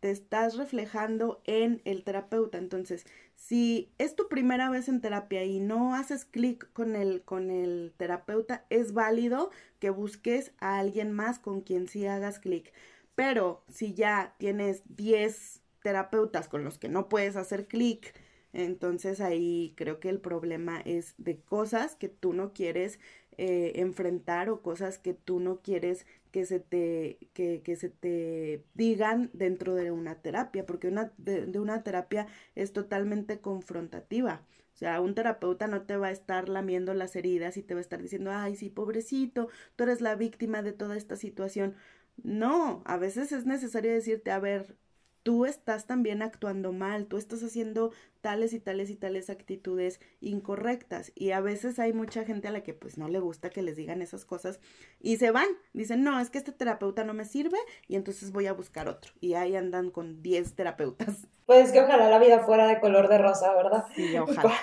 te 0.00 0.10
estás 0.10 0.56
reflejando 0.56 1.42
en 1.44 1.82
el 1.84 2.02
terapeuta. 2.04 2.58
Entonces, 2.58 3.04
si 3.36 3.92
es 3.98 4.16
tu 4.16 4.28
primera 4.28 4.70
vez 4.70 4.88
en 4.88 5.00
terapia 5.00 5.44
y 5.44 5.60
no 5.60 5.94
haces 5.94 6.24
clic 6.24 6.72
con 6.72 6.96
el, 6.96 7.22
con 7.22 7.50
el 7.50 7.92
terapeuta, 7.96 8.66
es 8.70 8.92
válido 8.92 9.50
que 9.78 9.90
busques 9.90 10.52
a 10.58 10.78
alguien 10.78 11.12
más 11.12 11.38
con 11.38 11.60
quien 11.60 11.86
sí 11.86 12.06
hagas 12.06 12.38
clic. 12.38 12.72
Pero 13.14 13.62
si 13.68 13.94
ya 13.94 14.34
tienes 14.38 14.82
10 14.86 15.60
terapeutas 15.82 16.48
con 16.48 16.64
los 16.64 16.78
que 16.78 16.88
no 16.88 17.08
puedes 17.08 17.36
hacer 17.36 17.66
clic, 17.68 18.14
entonces 18.52 19.20
ahí 19.20 19.74
creo 19.76 20.00
que 20.00 20.08
el 20.08 20.20
problema 20.20 20.80
es 20.80 21.14
de 21.18 21.40
cosas 21.40 21.94
que 21.94 22.08
tú 22.08 22.32
no 22.32 22.52
quieres 22.52 22.98
eh, 23.40 23.80
enfrentar 23.80 24.50
o 24.50 24.60
cosas 24.60 24.98
que 24.98 25.14
tú 25.14 25.40
no 25.40 25.62
quieres 25.62 26.04
que 26.30 26.44
se 26.44 26.60
te, 26.60 27.18
que, 27.32 27.62
que 27.62 27.74
se 27.74 27.88
te 27.88 28.62
digan 28.74 29.30
dentro 29.32 29.74
de 29.74 29.90
una 29.90 30.16
terapia, 30.16 30.66
porque 30.66 30.88
una, 30.88 31.10
de, 31.16 31.46
de 31.46 31.58
una 31.58 31.82
terapia 31.82 32.26
es 32.54 32.74
totalmente 32.74 33.40
confrontativa. 33.40 34.42
O 34.74 34.76
sea, 34.76 35.00
un 35.00 35.14
terapeuta 35.14 35.68
no 35.68 35.82
te 35.86 35.96
va 35.96 36.08
a 36.08 36.10
estar 36.10 36.50
lamiendo 36.50 36.92
las 36.92 37.16
heridas 37.16 37.56
y 37.56 37.62
te 37.62 37.72
va 37.72 37.80
a 37.80 37.80
estar 37.80 38.02
diciendo, 38.02 38.30
ay, 38.30 38.56
sí, 38.56 38.68
pobrecito, 38.68 39.48
tú 39.74 39.84
eres 39.84 40.02
la 40.02 40.16
víctima 40.16 40.62
de 40.62 40.72
toda 40.72 40.96
esta 40.96 41.16
situación. 41.16 41.76
No, 42.22 42.82
a 42.84 42.98
veces 42.98 43.32
es 43.32 43.46
necesario 43.46 43.90
decirte, 43.90 44.32
a 44.32 44.38
ver, 44.38 44.76
tú 45.22 45.44
estás 45.44 45.86
también 45.86 46.22
actuando 46.22 46.72
mal, 46.72 47.06
tú 47.06 47.16
estás 47.16 47.42
haciendo 47.42 47.92
tales 48.20 48.52
y 48.52 48.60
tales 48.60 48.90
y 48.90 48.96
tales 48.96 49.30
actitudes 49.30 50.00
incorrectas 50.20 51.12
y 51.14 51.30
a 51.30 51.40
veces 51.40 51.78
hay 51.78 51.92
mucha 51.92 52.24
gente 52.24 52.48
a 52.48 52.52
la 52.52 52.62
que 52.62 52.74
pues 52.74 52.98
no 52.98 53.08
le 53.08 53.18
gusta 53.18 53.50
que 53.50 53.62
les 53.62 53.76
digan 53.76 54.02
esas 54.02 54.24
cosas 54.24 54.60
y 55.00 55.16
se 55.16 55.30
van, 55.30 55.48
dicen, 55.72 56.02
no, 56.02 56.20
es 56.20 56.30
que 56.30 56.38
este 56.38 56.52
terapeuta 56.52 57.04
no 57.04 57.14
me 57.14 57.24
sirve 57.24 57.58
y 57.88 57.96
entonces 57.96 58.32
voy 58.32 58.46
a 58.46 58.52
buscar 58.52 58.88
otro 58.88 59.12
y 59.20 59.34
ahí 59.34 59.56
andan 59.56 59.90
con 59.90 60.22
10 60.22 60.54
terapeutas. 60.54 61.28
Pues 61.46 61.72
que 61.72 61.80
ojalá 61.80 62.08
la 62.08 62.18
vida 62.18 62.40
fuera 62.40 62.66
de 62.68 62.78
color 62.78 63.08
de 63.08 63.18
rosa, 63.18 63.52
¿verdad? 63.54 63.84
Sí, 63.96 64.16
ojalá. 64.16 64.54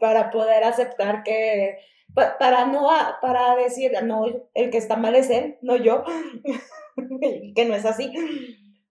Para 0.00 0.30
poder 0.30 0.64
aceptar 0.64 1.22
que, 1.24 1.76
para 2.14 2.66
no, 2.66 2.88
para 3.20 3.54
decir, 3.56 3.92
no, 4.02 4.24
el 4.54 4.70
que 4.70 4.78
está 4.78 4.96
mal 4.96 5.14
es 5.14 5.28
él, 5.28 5.58
no 5.60 5.76
yo, 5.76 6.04
que 7.54 7.64
no 7.66 7.74
es 7.74 7.84
así. 7.84 8.12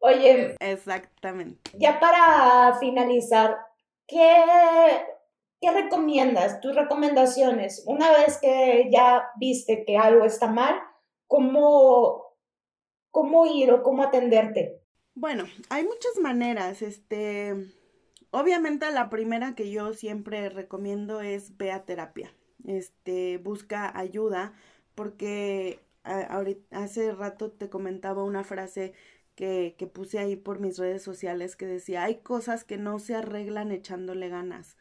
Oye. 0.02 0.56
Exactamente. 0.60 1.72
Ya 1.76 2.00
para 2.00 2.78
finalizar, 2.80 3.58
¿qué, 4.08 4.36
¿qué 5.60 5.72
recomiendas? 5.72 6.60
Tus 6.60 6.76
recomendaciones. 6.76 7.84
Una 7.86 8.12
vez 8.12 8.40
que 8.42 8.90
ya 8.92 9.30
viste 9.38 9.86
que 9.86 9.98
algo 9.98 10.26
está 10.26 10.48
mal, 10.48 10.76
¿cómo, 11.28 12.36
cómo 13.12 13.46
ir 13.46 13.72
o 13.72 13.84
cómo 13.84 14.04
atenderte? 14.04 14.82
Bueno, 15.14 15.44
hay 15.70 15.84
muchas 15.84 16.18
maneras. 16.20 16.82
Este, 16.82 17.56
obviamente 18.32 18.90
la 18.92 19.10
primera 19.10 19.54
que 19.54 19.70
yo 19.70 19.94
siempre 19.94 20.50
recomiendo 20.50 21.22
es 21.22 21.58
ve 21.58 21.72
a 21.72 21.86
terapia. 21.86 22.34
Este, 22.66 23.38
busca 23.38 23.98
ayuda 23.98 24.54
porque 24.96 25.80
ahorita, 26.04 26.80
hace 26.80 27.12
rato 27.12 27.52
te 27.52 27.70
comentaba 27.70 28.24
una 28.24 28.44
frase 28.44 28.94
que, 29.42 29.74
que 29.76 29.88
puse 29.88 30.20
ahí 30.20 30.36
por 30.36 30.60
mis 30.60 30.78
redes 30.78 31.02
sociales 31.02 31.56
que 31.56 31.66
decía, 31.66 32.04
hay 32.04 32.18
cosas 32.18 32.64
que 32.64 32.78
no 32.78 33.00
se 33.00 33.16
arreglan 33.16 33.72
echándole 33.72 34.30
ganas. 34.30 34.78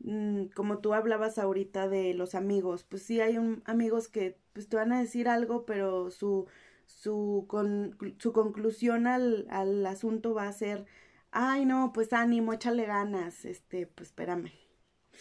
Mm, 0.00 0.46
como 0.46 0.78
tú 0.78 0.94
hablabas 0.94 1.38
ahorita 1.38 1.88
de 1.88 2.12
los 2.14 2.34
amigos, 2.34 2.82
pues 2.82 3.04
sí 3.04 3.20
hay 3.20 3.38
un, 3.38 3.62
amigos 3.66 4.08
que 4.08 4.36
pues, 4.52 4.68
te 4.68 4.74
van 4.74 4.92
a 4.92 4.98
decir 5.00 5.28
algo, 5.28 5.64
pero 5.64 6.10
su, 6.10 6.48
su, 6.86 7.44
con, 7.46 7.96
su 8.18 8.32
conclusión 8.32 9.06
al, 9.06 9.46
al 9.48 9.86
asunto 9.86 10.34
va 10.34 10.48
a 10.48 10.52
ser, 10.52 10.86
ay 11.30 11.64
no, 11.64 11.92
pues 11.94 12.12
ánimo, 12.12 12.52
échale 12.52 12.86
ganas, 12.86 13.44
este, 13.44 13.86
pues 13.86 14.08
espérame. 14.08 14.50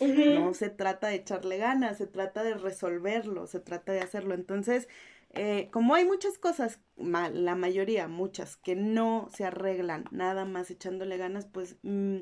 No 0.01 0.55
se 0.55 0.69
trata 0.71 1.09
de 1.09 1.15
echarle 1.17 1.57
ganas, 1.57 1.99
se 1.99 2.07
trata 2.07 2.41
de 2.41 2.55
resolverlo, 2.55 3.45
se 3.45 3.59
trata 3.59 3.91
de 3.91 3.99
hacerlo. 3.99 4.33
Entonces, 4.33 4.87
eh, 5.31 5.69
como 5.71 5.95
hay 5.95 6.05
muchas 6.05 6.37
cosas, 6.37 6.79
la 6.97 7.55
mayoría, 7.55 8.07
muchas, 8.07 8.57
que 8.57 8.75
no 8.75 9.29
se 9.33 9.45
arreglan 9.45 10.05
nada 10.11 10.45
más 10.45 10.71
echándole 10.71 11.17
ganas, 11.17 11.45
pues 11.45 11.77
mm, 11.83 12.17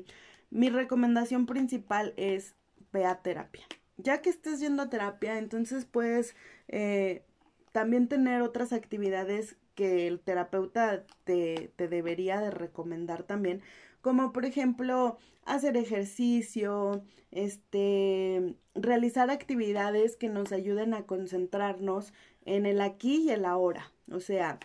mi 0.50 0.70
recomendación 0.70 1.46
principal 1.46 2.12
es 2.16 2.54
ve 2.92 3.06
a 3.06 3.22
terapia. 3.22 3.66
Ya 3.96 4.20
que 4.20 4.30
estés 4.30 4.60
yendo 4.60 4.82
a 4.82 4.90
terapia, 4.90 5.38
entonces 5.38 5.84
puedes 5.84 6.36
eh, 6.68 7.24
también 7.72 8.08
tener 8.08 8.42
otras 8.42 8.72
actividades 8.72 9.56
que 9.74 10.06
el 10.06 10.20
terapeuta 10.20 11.04
te, 11.24 11.72
te 11.76 11.88
debería 11.88 12.40
de 12.40 12.50
recomendar 12.50 13.22
también, 13.22 13.62
como 14.00 14.32
por 14.32 14.44
ejemplo 14.44 15.18
hacer 15.44 15.76
ejercicio, 15.76 17.02
este, 17.30 18.54
realizar 18.74 19.30
actividades 19.30 20.16
que 20.16 20.28
nos 20.28 20.52
ayuden 20.52 20.94
a 20.94 21.06
concentrarnos 21.06 22.12
en 22.54 22.66
el 22.66 22.80
aquí 22.80 23.24
y 23.26 23.30
el 23.30 23.44
ahora. 23.44 23.92
O 24.10 24.20
sea, 24.20 24.58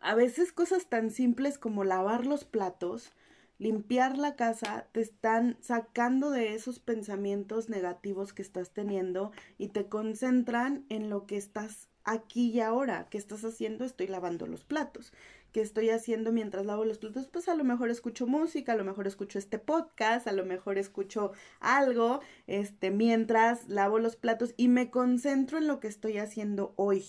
a 0.00 0.14
veces 0.14 0.52
cosas 0.52 0.86
tan 0.86 1.10
simples 1.10 1.58
como 1.58 1.82
lavar 1.82 2.26
los 2.26 2.44
platos, 2.44 3.12
limpiar 3.58 4.18
la 4.18 4.36
casa, 4.36 4.86
te 4.92 5.00
están 5.00 5.56
sacando 5.60 6.30
de 6.30 6.54
esos 6.54 6.78
pensamientos 6.78 7.68
negativos 7.68 8.32
que 8.32 8.42
estás 8.42 8.70
teniendo 8.70 9.32
y 9.56 9.68
te 9.68 9.88
concentran 9.88 10.84
en 10.90 11.08
lo 11.08 11.26
que 11.26 11.36
estás 11.36 11.88
aquí 12.04 12.50
y 12.50 12.60
ahora. 12.60 13.08
¿Qué 13.08 13.16
estás 13.16 13.44
haciendo? 13.44 13.84
Estoy 13.84 14.08
lavando 14.08 14.46
los 14.46 14.64
platos. 14.64 15.12
¿Qué 15.54 15.60
estoy 15.60 15.90
haciendo 15.90 16.32
mientras 16.32 16.66
lavo 16.66 16.84
los 16.84 16.98
platos? 16.98 17.28
Pues 17.28 17.48
a 17.48 17.54
lo 17.54 17.62
mejor 17.62 17.88
escucho 17.88 18.26
música, 18.26 18.72
a 18.72 18.76
lo 18.76 18.82
mejor 18.84 19.06
escucho 19.06 19.38
este 19.38 19.60
podcast, 19.60 20.26
a 20.26 20.32
lo 20.32 20.44
mejor 20.44 20.78
escucho 20.78 21.30
algo, 21.60 22.18
este, 22.48 22.90
mientras 22.90 23.68
lavo 23.68 24.00
los 24.00 24.16
platos 24.16 24.52
y 24.56 24.66
me 24.66 24.90
concentro 24.90 25.58
en 25.58 25.68
lo 25.68 25.78
que 25.78 25.86
estoy 25.86 26.18
haciendo 26.18 26.74
hoy. 26.74 27.04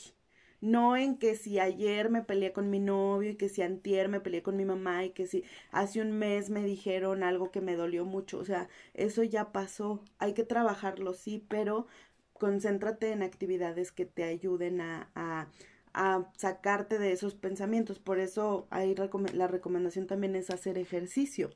No 0.61 0.95
en 0.95 1.17
que 1.17 1.35
si 1.35 1.59
ayer 1.59 2.11
me 2.11 2.21
peleé 2.21 2.53
con 2.53 2.69
mi 2.69 2.79
novio 2.79 3.31
y 3.31 3.35
que 3.35 3.49
si 3.49 3.63
antier 3.63 4.09
me 4.09 4.19
peleé 4.19 4.43
con 4.43 4.57
mi 4.57 4.65
mamá 4.65 5.03
y 5.05 5.09
que 5.09 5.25
si 5.25 5.43
hace 5.71 5.99
un 5.99 6.11
mes 6.11 6.51
me 6.51 6.63
dijeron 6.63 7.23
algo 7.23 7.49
que 7.49 7.61
me 7.61 7.75
dolió 7.75 8.05
mucho. 8.05 8.37
O 8.37 8.45
sea, 8.45 8.69
eso 8.93 9.23
ya 9.23 9.51
pasó. 9.51 10.03
Hay 10.19 10.35
que 10.35 10.43
trabajarlo, 10.43 11.13
sí, 11.15 11.43
pero 11.49 11.87
concéntrate 12.33 13.11
en 13.11 13.23
actividades 13.23 13.91
que 13.91 14.05
te 14.05 14.23
ayuden 14.23 14.81
a, 14.81 15.09
a, 15.15 15.47
a 15.95 16.29
sacarte 16.35 16.99
de 16.99 17.13
esos 17.13 17.35
pensamientos. 17.35 17.99
Por 17.99 18.19
eso 18.19 18.67
hay 18.69 18.93
la 19.33 19.47
recomendación 19.47 20.07
también 20.07 20.35
es 20.35 20.49
hacer 20.49 20.77
ejercicio. 20.77 21.51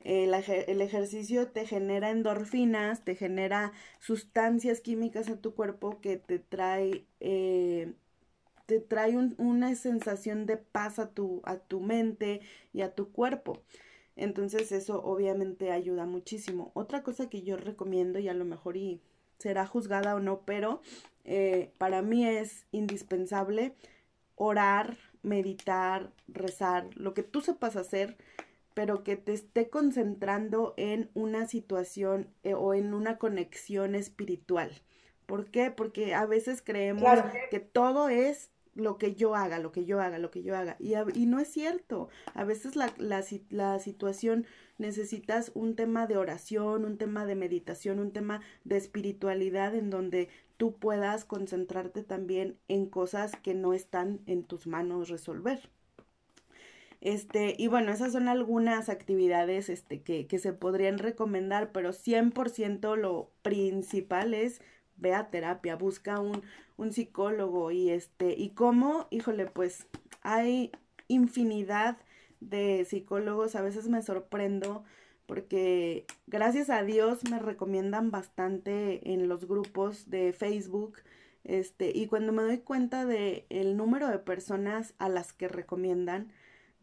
El, 0.00 0.34
ejercicio 0.34 1.48
te 1.48 1.66
genera 1.66 2.10
endorfinas, 2.10 3.04
te 3.04 3.14
genera 3.14 3.72
sustancias 4.00 4.80
químicas 4.80 5.28
a 5.28 5.36
tu 5.36 5.54
cuerpo 5.54 6.00
que 6.00 6.16
te 6.16 6.38
trae, 6.38 7.06
eh, 7.20 7.92
te 8.66 8.80
trae 8.80 9.16
una 9.38 9.74
sensación 9.76 10.46
de 10.46 10.56
paz 10.56 10.98
a 10.98 11.10
tu, 11.10 11.42
a 11.44 11.56
tu 11.56 11.80
mente 11.80 12.40
y 12.72 12.80
a 12.82 12.94
tu 12.94 13.12
cuerpo. 13.12 13.62
Entonces 14.16 14.72
eso 14.72 15.02
obviamente 15.02 15.72
ayuda 15.72 16.06
muchísimo. 16.06 16.70
Otra 16.74 17.02
cosa 17.02 17.28
que 17.28 17.42
yo 17.42 17.56
recomiendo 17.56 18.18
y 18.18 18.28
a 18.28 18.34
lo 18.34 18.44
mejor 18.44 18.76
y 18.76 19.00
será 19.38 19.66
juzgada 19.66 20.14
o 20.14 20.20
no, 20.20 20.40
pero 20.46 20.80
eh, 21.24 21.72
para 21.78 22.02
mí 22.02 22.26
es 22.26 22.66
indispensable 22.70 23.74
orar, 24.36 24.96
meditar, 25.22 26.12
rezar, 26.28 26.88
lo 26.94 27.14
que 27.14 27.22
tú 27.22 27.40
sepas 27.40 27.76
hacer, 27.76 28.16
pero 28.74 29.04
que 29.04 29.16
te 29.16 29.32
esté 29.32 29.70
concentrando 29.70 30.74
en 30.76 31.10
una 31.14 31.46
situación 31.46 32.28
eh, 32.42 32.54
o 32.54 32.74
en 32.74 32.92
una 32.92 33.18
conexión 33.18 33.94
espiritual. 33.94 34.70
¿Por 35.26 35.46
qué? 35.46 35.70
Porque 35.70 36.14
a 36.14 36.26
veces 36.26 36.62
creemos 36.62 37.18
que 37.50 37.60
todo 37.60 38.08
es 38.08 38.50
lo 38.74 38.98
que 38.98 39.14
yo 39.14 39.34
haga, 39.34 39.58
lo 39.58 39.72
que 39.72 39.84
yo 39.84 40.00
haga, 40.00 40.18
lo 40.18 40.30
que 40.30 40.42
yo 40.42 40.56
haga. 40.56 40.76
Y, 40.78 40.94
y 41.14 41.26
no 41.26 41.38
es 41.38 41.48
cierto. 41.48 42.08
A 42.34 42.44
veces 42.44 42.76
la, 42.76 42.92
la, 42.98 43.24
la, 43.50 43.78
situación 43.78 44.46
necesitas 44.78 45.52
un 45.54 45.76
tema 45.76 46.06
de 46.06 46.16
oración, 46.16 46.84
un 46.84 46.98
tema 46.98 47.24
de 47.24 47.36
meditación, 47.36 48.00
un 48.00 48.12
tema 48.12 48.40
de 48.64 48.76
espiritualidad 48.76 49.74
en 49.74 49.90
donde 49.90 50.28
tú 50.56 50.78
puedas 50.78 51.24
concentrarte 51.24 52.02
también 52.02 52.58
en 52.68 52.86
cosas 52.86 53.32
que 53.42 53.54
no 53.54 53.72
están 53.72 54.20
en 54.26 54.44
tus 54.44 54.66
manos 54.66 55.08
resolver. 55.08 55.70
Este, 57.00 57.54
y 57.58 57.66
bueno, 57.66 57.92
esas 57.92 58.12
son 58.12 58.28
algunas 58.28 58.88
actividades 58.88 59.68
este, 59.68 60.02
que, 60.02 60.26
que 60.26 60.38
se 60.38 60.54
podrían 60.54 60.98
recomendar, 60.98 61.70
pero 61.70 61.92
100% 61.92 62.96
lo 62.96 63.30
principal 63.42 64.32
es 64.32 64.62
ve 64.96 65.14
a 65.14 65.30
terapia, 65.30 65.76
busca 65.76 66.20
un, 66.20 66.42
un 66.76 66.92
psicólogo 66.92 67.70
y 67.70 67.90
este, 67.90 68.34
y 68.36 68.50
cómo, 68.50 69.06
híjole, 69.10 69.46
pues 69.46 69.86
hay 70.22 70.72
infinidad 71.08 71.98
de 72.40 72.84
psicólogos, 72.84 73.54
a 73.54 73.62
veces 73.62 73.88
me 73.88 74.02
sorprendo 74.02 74.84
porque 75.26 76.06
gracias 76.26 76.70
a 76.70 76.82
Dios 76.82 77.20
me 77.30 77.38
recomiendan 77.38 78.10
bastante 78.10 79.12
en 79.12 79.28
los 79.28 79.46
grupos 79.46 80.10
de 80.10 80.32
Facebook, 80.32 80.98
este, 81.44 81.92
y 81.94 82.06
cuando 82.06 82.32
me 82.32 82.42
doy 82.42 82.58
cuenta 82.58 83.04
de 83.04 83.46
el 83.50 83.76
número 83.76 84.08
de 84.08 84.18
personas 84.18 84.94
a 84.98 85.08
las 85.08 85.32
que 85.32 85.48
recomiendan, 85.48 86.32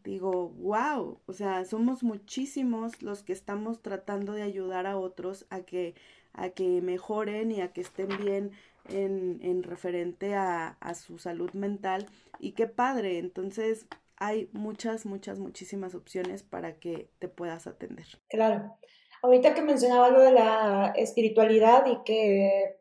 digo, 0.04 0.50
wow, 0.50 1.20
o 1.26 1.32
sea, 1.32 1.64
somos 1.64 2.02
muchísimos 2.02 3.02
los 3.02 3.22
que 3.22 3.32
estamos 3.32 3.82
tratando 3.82 4.32
de 4.32 4.42
ayudar 4.42 4.86
a 4.86 4.96
otros 4.98 5.46
a 5.50 5.60
que, 5.60 5.94
a 6.32 6.50
que 6.50 6.80
mejoren 6.80 7.50
y 7.52 7.60
a 7.60 7.72
que 7.72 7.80
estén 7.80 8.08
bien 8.18 8.52
en, 8.88 9.40
en 9.42 9.62
referente 9.62 10.34
a, 10.34 10.76
a 10.80 10.94
su 10.94 11.18
salud 11.18 11.52
mental. 11.52 12.06
Y 12.38 12.52
qué 12.52 12.66
padre, 12.66 13.18
entonces 13.18 13.86
hay 14.22 14.48
muchas, 14.52 15.04
muchas, 15.04 15.40
muchísimas 15.40 15.96
opciones 15.96 16.44
para 16.44 16.78
que 16.78 17.10
te 17.18 17.26
puedas 17.26 17.66
atender. 17.66 18.06
Claro. 18.28 18.76
Ahorita 19.20 19.52
que 19.52 19.62
mencionaba 19.62 20.10
lo 20.10 20.20
de 20.20 20.30
la 20.30 20.92
espiritualidad 20.94 21.86
y 21.86 22.04
que 22.04 22.76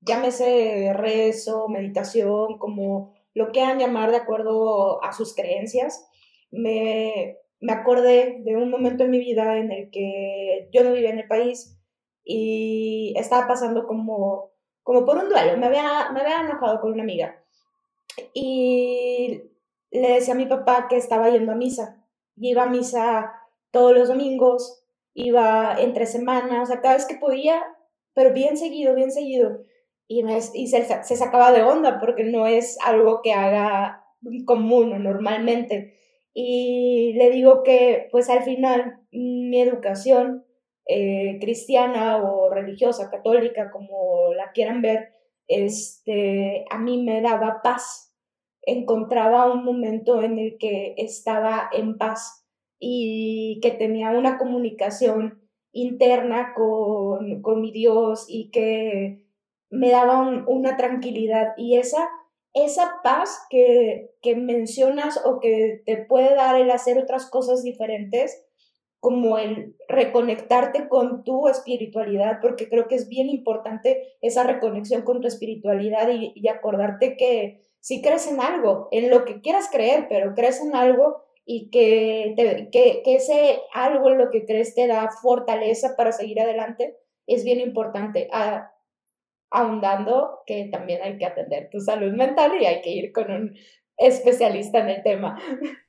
llámese 0.00 0.94
rezo, 0.94 1.68
meditación, 1.68 2.56
como 2.56 3.14
lo 3.34 3.52
quieran 3.52 3.78
llamar 3.78 4.10
de 4.10 4.16
acuerdo 4.16 5.04
a 5.04 5.12
sus 5.12 5.34
creencias, 5.34 6.08
me, 6.50 7.36
me 7.60 7.72
acordé 7.72 8.40
de 8.40 8.56
un 8.56 8.70
momento 8.70 9.04
en 9.04 9.10
mi 9.10 9.18
vida 9.18 9.58
en 9.58 9.70
el 9.70 9.90
que 9.90 10.70
yo 10.72 10.82
no 10.82 10.92
vivía 10.92 11.10
en 11.10 11.18
el 11.18 11.28
país 11.28 11.78
y 12.24 13.12
estaba 13.18 13.46
pasando 13.46 13.86
como, 13.86 14.52
como 14.82 15.04
por 15.04 15.18
un 15.18 15.28
duelo. 15.28 15.58
Me 15.58 15.66
había, 15.66 16.10
me 16.12 16.22
había 16.22 16.40
enojado 16.40 16.80
con 16.80 16.92
una 16.92 17.02
amiga 17.02 17.38
y 18.32 19.42
le 19.94 20.14
decía 20.14 20.34
a 20.34 20.36
mi 20.36 20.46
papá 20.46 20.86
que 20.88 20.96
estaba 20.96 21.30
yendo 21.30 21.52
a 21.52 21.56
misa. 21.56 22.04
iba 22.36 22.64
a 22.64 22.68
misa 22.68 23.32
todos 23.70 23.96
los 23.96 24.08
domingos, 24.08 24.84
iba 25.14 25.76
entre 25.80 26.06
semanas, 26.06 26.64
o 26.64 26.66
sea, 26.66 26.80
cada 26.80 26.94
vez 26.94 27.06
que 27.06 27.16
podía, 27.16 27.62
pero 28.12 28.32
bien 28.32 28.56
seguido, 28.56 28.94
bien 28.94 29.10
seguido. 29.10 29.64
Y, 30.06 30.22
me, 30.22 30.38
y 30.52 30.66
se, 30.66 30.84
se 31.04 31.16
sacaba 31.16 31.52
de 31.52 31.62
onda 31.62 31.98
porque 32.00 32.24
no 32.24 32.46
es 32.46 32.78
algo 32.84 33.22
que 33.22 33.32
haga 33.32 34.04
común 34.44 34.92
o 34.92 34.98
normalmente. 34.98 35.94
Y 36.34 37.14
le 37.16 37.30
digo 37.30 37.62
que, 37.62 38.08
pues 38.10 38.28
al 38.28 38.42
final, 38.42 39.00
mi 39.12 39.60
educación 39.60 40.44
eh, 40.86 41.38
cristiana 41.40 42.18
o 42.18 42.50
religiosa, 42.50 43.10
católica, 43.10 43.70
como 43.70 44.34
la 44.34 44.50
quieran 44.52 44.82
ver, 44.82 45.12
este, 45.46 46.64
a 46.70 46.78
mí 46.78 47.02
me 47.02 47.22
daba 47.22 47.62
paz. 47.62 48.03
Encontraba 48.66 49.52
un 49.52 49.64
momento 49.64 50.22
en 50.22 50.38
el 50.38 50.56
que 50.58 50.94
estaba 50.96 51.68
en 51.72 51.98
paz 51.98 52.46
y 52.78 53.60
que 53.62 53.70
tenía 53.70 54.10
una 54.10 54.38
comunicación 54.38 55.42
interna 55.72 56.52
con, 56.54 57.42
con 57.42 57.60
mi 57.60 57.72
Dios 57.72 58.26
y 58.28 58.50
que 58.50 59.24
me 59.70 59.90
daba 59.90 60.20
una 60.46 60.76
tranquilidad. 60.76 61.54
Y 61.56 61.76
esa 61.76 62.08
esa 62.54 63.00
paz 63.02 63.46
que, 63.50 64.12
que 64.22 64.36
mencionas 64.36 65.20
o 65.24 65.40
que 65.40 65.82
te 65.84 65.96
puede 65.96 66.34
dar 66.36 66.54
el 66.54 66.70
hacer 66.70 66.98
otras 66.98 67.28
cosas 67.28 67.64
diferentes, 67.64 68.46
como 69.00 69.38
el 69.38 69.76
reconectarte 69.88 70.88
con 70.88 71.24
tu 71.24 71.48
espiritualidad, 71.48 72.38
porque 72.40 72.68
creo 72.68 72.86
que 72.86 72.94
es 72.94 73.08
bien 73.08 73.28
importante 73.28 74.14
esa 74.22 74.44
reconexión 74.44 75.02
con 75.02 75.20
tu 75.20 75.26
espiritualidad 75.26 76.08
y, 76.10 76.48
acordarte 76.48 77.16
que 77.16 77.63
si 77.84 78.00
crees 78.00 78.26
en 78.26 78.40
algo, 78.40 78.88
en 78.92 79.10
lo 79.10 79.26
que 79.26 79.42
quieras 79.42 79.68
creer, 79.70 80.06
pero 80.08 80.34
crees 80.34 80.58
en 80.58 80.74
algo 80.74 81.22
y 81.44 81.68
que, 81.68 82.34
que, 82.72 83.02
que 83.04 83.14
ese 83.14 83.60
algo 83.74 84.08
en 84.08 84.16
lo 84.16 84.30
que 84.30 84.46
crees 84.46 84.74
te 84.74 84.86
da 84.86 85.10
fortaleza 85.10 85.94
para 85.94 86.10
seguir 86.10 86.40
adelante, 86.40 86.96
es 87.26 87.44
bien 87.44 87.60
importante. 87.60 88.30
Ah, 88.32 88.72
ahondando 89.50 90.40
que 90.46 90.70
también 90.72 91.02
hay 91.02 91.18
que 91.18 91.26
atender 91.26 91.68
tu 91.70 91.78
salud 91.78 92.14
mental 92.14 92.52
y 92.58 92.64
hay 92.64 92.80
que 92.80 92.90
ir 92.90 93.12
con 93.12 93.30
un 93.30 93.54
especialista 93.98 94.78
en 94.78 94.88
el 94.88 95.02
tema. 95.02 95.38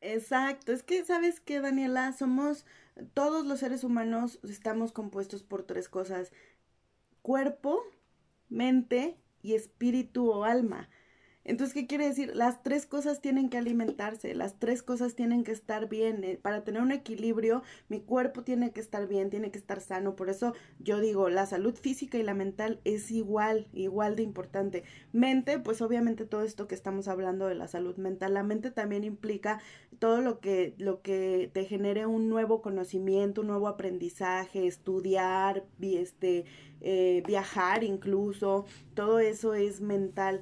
Exacto, 0.01 0.73
es 0.73 0.83
que 0.83 1.05
sabes 1.05 1.39
que 1.39 1.61
Daniela, 1.61 2.11
somos 2.11 2.65
todos 3.13 3.45
los 3.45 3.61
seres 3.61 3.85
humanos 3.85 4.41
estamos 4.43 4.91
compuestos 4.91 5.43
por 5.43 5.63
tres 5.63 5.87
cosas, 5.87 6.33
cuerpo, 7.21 7.79
mente 8.49 9.15
y 9.41 9.53
espíritu 9.53 10.29
o 10.29 10.43
alma. 10.43 10.89
Entonces, 11.45 11.75
¿qué 11.75 11.85
quiere 11.85 12.07
decir? 12.07 12.35
Las 12.35 12.63
tres 12.63 12.87
cosas 12.87 13.21
tienen 13.21 13.49
que 13.49 13.59
alimentarse, 13.59 14.33
las 14.33 14.57
tres 14.57 14.81
cosas 14.81 15.13
tienen 15.13 15.43
que 15.43 15.51
estar 15.51 15.87
bien. 15.87 16.23
Eh, 16.23 16.39
para 16.41 16.63
tener 16.63 16.81
un 16.81 16.91
equilibrio, 16.91 17.61
mi 17.87 17.99
cuerpo 18.01 18.41
tiene 18.41 18.71
que 18.71 18.79
estar 18.79 19.07
bien, 19.07 19.29
tiene 19.29 19.51
que 19.51 19.59
estar 19.59 19.79
sano. 19.79 20.15
Por 20.15 20.29
eso 20.29 20.53
yo 20.79 20.99
digo, 20.99 21.29
la 21.29 21.45
salud 21.45 21.75
física 21.75 22.17
y 22.17 22.23
la 22.23 22.33
mental 22.33 22.81
es 22.83 23.11
igual, 23.11 23.67
igual 23.73 24.15
de 24.15 24.23
importante. 24.23 24.83
Mente, 25.13 25.59
pues 25.59 25.83
obviamente 25.83 26.25
todo 26.25 26.41
esto 26.41 26.67
que 26.67 26.73
estamos 26.73 27.07
hablando 27.07 27.45
de 27.45 27.55
la 27.55 27.67
salud 27.67 27.95
mental, 27.97 28.33
la 28.33 28.43
mente 28.43 28.71
también 28.71 29.03
implica 29.03 29.59
todo 29.99 30.21
lo 30.21 30.39
que, 30.39 30.73
lo 30.79 31.03
que 31.03 31.51
te 31.53 31.65
genere 31.65 32.07
un 32.07 32.27
nuevo 32.27 32.63
conocimiento, 32.63 33.41
un 33.41 33.47
nuevo 33.47 33.67
aprendizaje, 33.67 34.65
estudiar, 34.65 35.63
este, 35.79 36.45
eh, 36.81 37.23
viajar 37.27 37.83
incluso, 37.83 38.65
todo 38.95 39.19
eso 39.19 39.53
es 39.53 39.79
mental. 39.81 40.41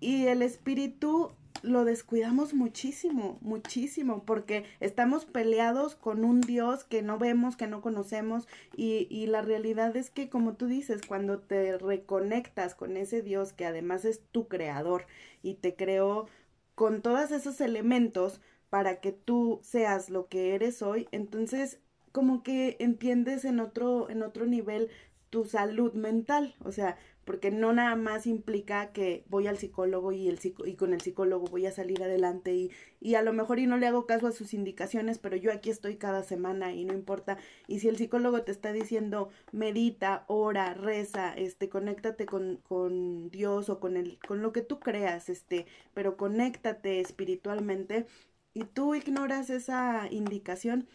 Y 0.00 0.26
el 0.26 0.42
espíritu 0.42 1.32
lo 1.62 1.84
descuidamos 1.84 2.52
muchísimo, 2.52 3.38
muchísimo, 3.40 4.24
porque 4.24 4.64
estamos 4.80 5.24
peleados 5.24 5.94
con 5.94 6.24
un 6.24 6.42
Dios 6.42 6.84
que 6.84 7.02
no 7.02 7.18
vemos, 7.18 7.56
que 7.56 7.66
no 7.66 7.80
conocemos, 7.80 8.46
y, 8.76 9.06
y, 9.10 9.26
la 9.26 9.40
realidad 9.40 9.96
es 9.96 10.10
que, 10.10 10.28
como 10.28 10.54
tú 10.54 10.66
dices, 10.66 11.00
cuando 11.06 11.38
te 11.38 11.78
reconectas 11.78 12.74
con 12.74 12.98
ese 12.98 13.22
Dios 13.22 13.54
que 13.54 13.64
además 13.64 14.04
es 14.04 14.20
tu 14.30 14.46
creador 14.46 15.06
y 15.42 15.54
te 15.54 15.74
creó 15.74 16.26
con 16.74 17.00
todos 17.00 17.30
esos 17.30 17.60
elementos 17.60 18.40
para 18.68 19.00
que 19.00 19.12
tú 19.12 19.60
seas 19.62 20.10
lo 20.10 20.28
que 20.28 20.54
eres 20.54 20.82
hoy, 20.82 21.08
entonces 21.12 21.78
como 22.12 22.42
que 22.42 22.76
entiendes 22.78 23.44
en 23.44 23.58
otro, 23.58 24.10
en 24.10 24.22
otro 24.22 24.46
nivel 24.46 24.90
tu 25.30 25.44
salud 25.44 25.94
mental, 25.94 26.54
o 26.62 26.70
sea, 26.70 26.96
porque 27.24 27.50
no 27.50 27.72
nada 27.72 27.96
más 27.96 28.26
implica 28.26 28.92
que 28.92 29.24
voy 29.28 29.46
al 29.46 29.58
psicólogo 29.58 30.12
y, 30.12 30.28
el 30.28 30.38
y 30.66 30.74
con 30.74 30.92
el 30.92 31.00
psicólogo 31.00 31.46
voy 31.46 31.66
a 31.66 31.72
salir 31.72 32.02
adelante 32.02 32.54
y, 32.54 32.70
y 33.00 33.14
a 33.14 33.22
lo 33.22 33.32
mejor 33.32 33.58
y 33.58 33.66
no 33.66 33.76
le 33.76 33.86
hago 33.86 34.06
caso 34.06 34.26
a 34.26 34.32
sus 34.32 34.54
indicaciones, 34.54 35.18
pero 35.18 35.36
yo 35.36 35.52
aquí 35.52 35.70
estoy 35.70 35.96
cada 35.96 36.22
semana 36.22 36.72
y 36.72 36.84
no 36.84 36.94
importa. 36.94 37.38
Y 37.66 37.80
si 37.80 37.88
el 37.88 37.96
psicólogo 37.96 38.42
te 38.42 38.52
está 38.52 38.72
diciendo 38.72 39.30
medita, 39.52 40.24
ora, 40.28 40.74
reza, 40.74 41.32
este, 41.34 41.68
conéctate 41.68 42.26
con, 42.26 42.58
con 42.68 43.30
Dios 43.30 43.68
o 43.68 43.80
con 43.80 43.96
el, 43.96 44.18
con 44.26 44.42
lo 44.42 44.52
que 44.52 44.62
tú 44.62 44.80
creas, 44.80 45.28
este, 45.28 45.66
pero 45.94 46.16
conéctate 46.16 47.00
espiritualmente 47.00 48.06
y 48.54 48.64
tú 48.64 48.94
ignoras 48.94 49.50
esa 49.50 50.08
indicación, 50.10 50.86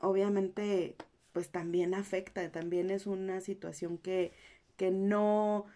obviamente 0.00 0.96
pues 1.32 1.50
también 1.50 1.94
afecta, 1.94 2.50
también 2.50 2.90
es 2.90 3.06
una 3.06 3.40
situación 3.40 3.98
que 3.98 4.32
que 4.80 4.90
no 4.90 5.66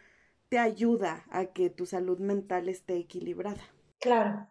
te 0.48 0.58
ayuda 0.58 1.26
a 1.30 1.44
que 1.52 1.68
tu 1.68 1.84
salud 1.84 2.18
mental 2.20 2.70
esté 2.70 2.96
equilibrada. 2.96 3.60
Claro, 4.00 4.48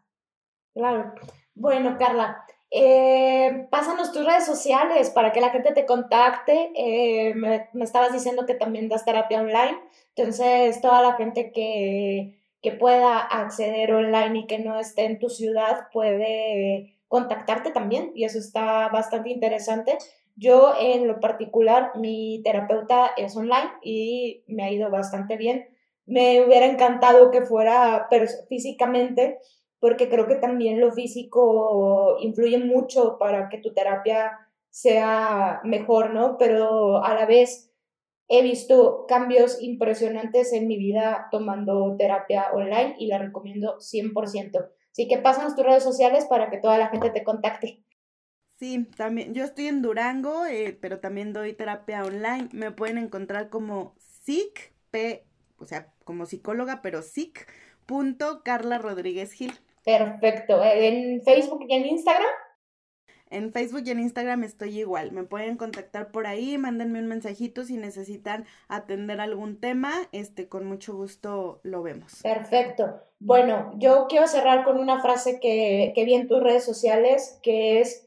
claro. 0.75 1.15
Bueno, 1.55 1.97
Carla, 1.97 2.45
eh, 2.69 3.67
pásanos 3.71 4.11
tus 4.11 4.23
redes 4.23 4.45
sociales 4.45 5.09
para 5.09 5.31
que 5.31 5.41
la 5.41 5.49
gente 5.49 5.73
te 5.73 5.87
contacte. 5.87 6.71
Eh, 6.75 7.33
me, 7.33 7.67
estabas 7.81 8.13
diciendo 8.13 8.45
que 8.45 8.53
también 8.53 8.89
das 8.89 9.05
terapia 9.05 9.41
online. 9.41 9.79
Entonces, 10.15 10.79
toda 10.81 11.01
la 11.01 11.13
gente 11.13 11.51
que, 11.51 12.39
que 12.61 12.73
pueda 12.73 13.17
acceder 13.17 13.91
online 13.91 14.41
y 14.41 14.45
que 14.45 14.59
no 14.59 14.79
esté 14.79 15.05
en 15.05 15.17
tu 15.17 15.29
ciudad 15.29 15.87
puede 15.91 16.99
contactarte 17.07 17.71
también. 17.71 18.11
Y 18.13 18.25
eso 18.25 18.37
está 18.37 18.89
bastante 18.89 19.31
interesante. 19.31 19.97
Yo 20.35 20.73
en 20.79 21.07
lo 21.07 21.19
particular, 21.19 21.91
mi 21.95 22.41
terapeuta 22.43 23.11
es 23.17 23.35
online 23.37 23.71
y 23.83 24.43
me 24.47 24.63
ha 24.63 24.71
ido 24.71 24.89
bastante 24.89 25.37
bien. 25.37 25.67
Me 26.05 26.43
hubiera 26.43 26.65
encantado 26.65 27.31
que 27.31 27.43
fuera 27.43 28.07
físicamente, 28.49 29.37
porque 29.79 30.09
creo 30.09 30.27
que 30.27 30.35
también 30.35 30.79
lo 30.79 30.91
físico 30.91 32.17
influye 32.19 32.57
mucho 32.57 33.17
para 33.19 33.49
que 33.49 33.59
tu 33.59 33.73
terapia 33.73 34.31
sea 34.69 35.61
mejor, 35.63 36.13
¿no? 36.13 36.37
Pero 36.37 37.03
a 37.03 37.13
la 37.13 37.25
vez 37.25 37.71
he 38.27 38.41
visto 38.41 39.05
cambios 39.07 39.61
impresionantes 39.61 40.51
en 40.53 40.67
mi 40.67 40.77
vida 40.77 41.27
tomando 41.31 41.95
terapia 41.97 42.47
online 42.53 42.95
y 42.97 43.07
la 43.07 43.19
recomiendo 43.19 43.77
100%. 43.79 44.71
Así 44.91 45.07
que 45.07 45.19
pásanos 45.19 45.55
tus 45.55 45.65
redes 45.65 45.83
sociales 45.83 46.25
para 46.25 46.49
que 46.49 46.57
toda 46.57 46.77
la 46.77 46.87
gente 46.87 47.11
te 47.11 47.23
contacte. 47.23 47.82
Sí, 48.57 48.87
también, 48.95 49.33
yo 49.33 49.43
estoy 49.43 49.67
en 49.67 49.81
Durango, 49.81 50.45
eh, 50.45 50.77
pero 50.79 50.99
también 50.99 51.33
doy 51.33 51.53
terapia 51.53 52.03
online. 52.03 52.49
Me 52.53 52.71
pueden 52.71 52.97
encontrar 52.97 53.49
como 53.49 53.95
SIC, 53.97 54.73
P 54.91 55.25
o 55.63 55.65
sea, 55.65 55.87
como 56.03 56.25
psicóloga, 56.25 56.81
pero 56.81 57.01
sic. 57.01 57.47
Punto 57.85 58.43
Carla 58.43 58.77
Rodríguez 58.77 59.31
Gil. 59.31 59.53
Perfecto. 59.83 60.61
¿En 60.63 61.21
Facebook 61.21 61.65
y 61.67 61.73
en 61.73 61.85
Instagram? 61.85 62.31
En 63.29 63.51
Facebook 63.51 63.81
y 63.85 63.91
en 63.91 63.99
Instagram 63.99 64.43
estoy 64.43 64.79
igual. 64.79 65.11
Me 65.11 65.23
pueden 65.23 65.57
contactar 65.57 66.11
por 66.11 66.27
ahí, 66.27 66.57
mándenme 66.57 66.99
un 66.99 67.07
mensajito 67.07 67.65
si 67.65 67.77
necesitan 67.77 68.45
atender 68.67 69.19
algún 69.19 69.59
tema. 69.59 69.91
Este, 70.11 70.47
con 70.47 70.65
mucho 70.65 70.95
gusto 70.95 71.59
lo 71.63 71.81
vemos. 71.81 72.21
Perfecto. 72.21 73.01
Bueno, 73.19 73.73
yo 73.77 74.05
quiero 74.07 74.27
cerrar 74.27 74.63
con 74.63 74.77
una 74.77 75.01
frase 75.01 75.39
que, 75.41 75.93
que 75.95 76.05
vi 76.05 76.13
en 76.13 76.27
tus 76.27 76.43
redes 76.43 76.63
sociales, 76.63 77.39
que 77.41 77.81
es, 77.81 78.02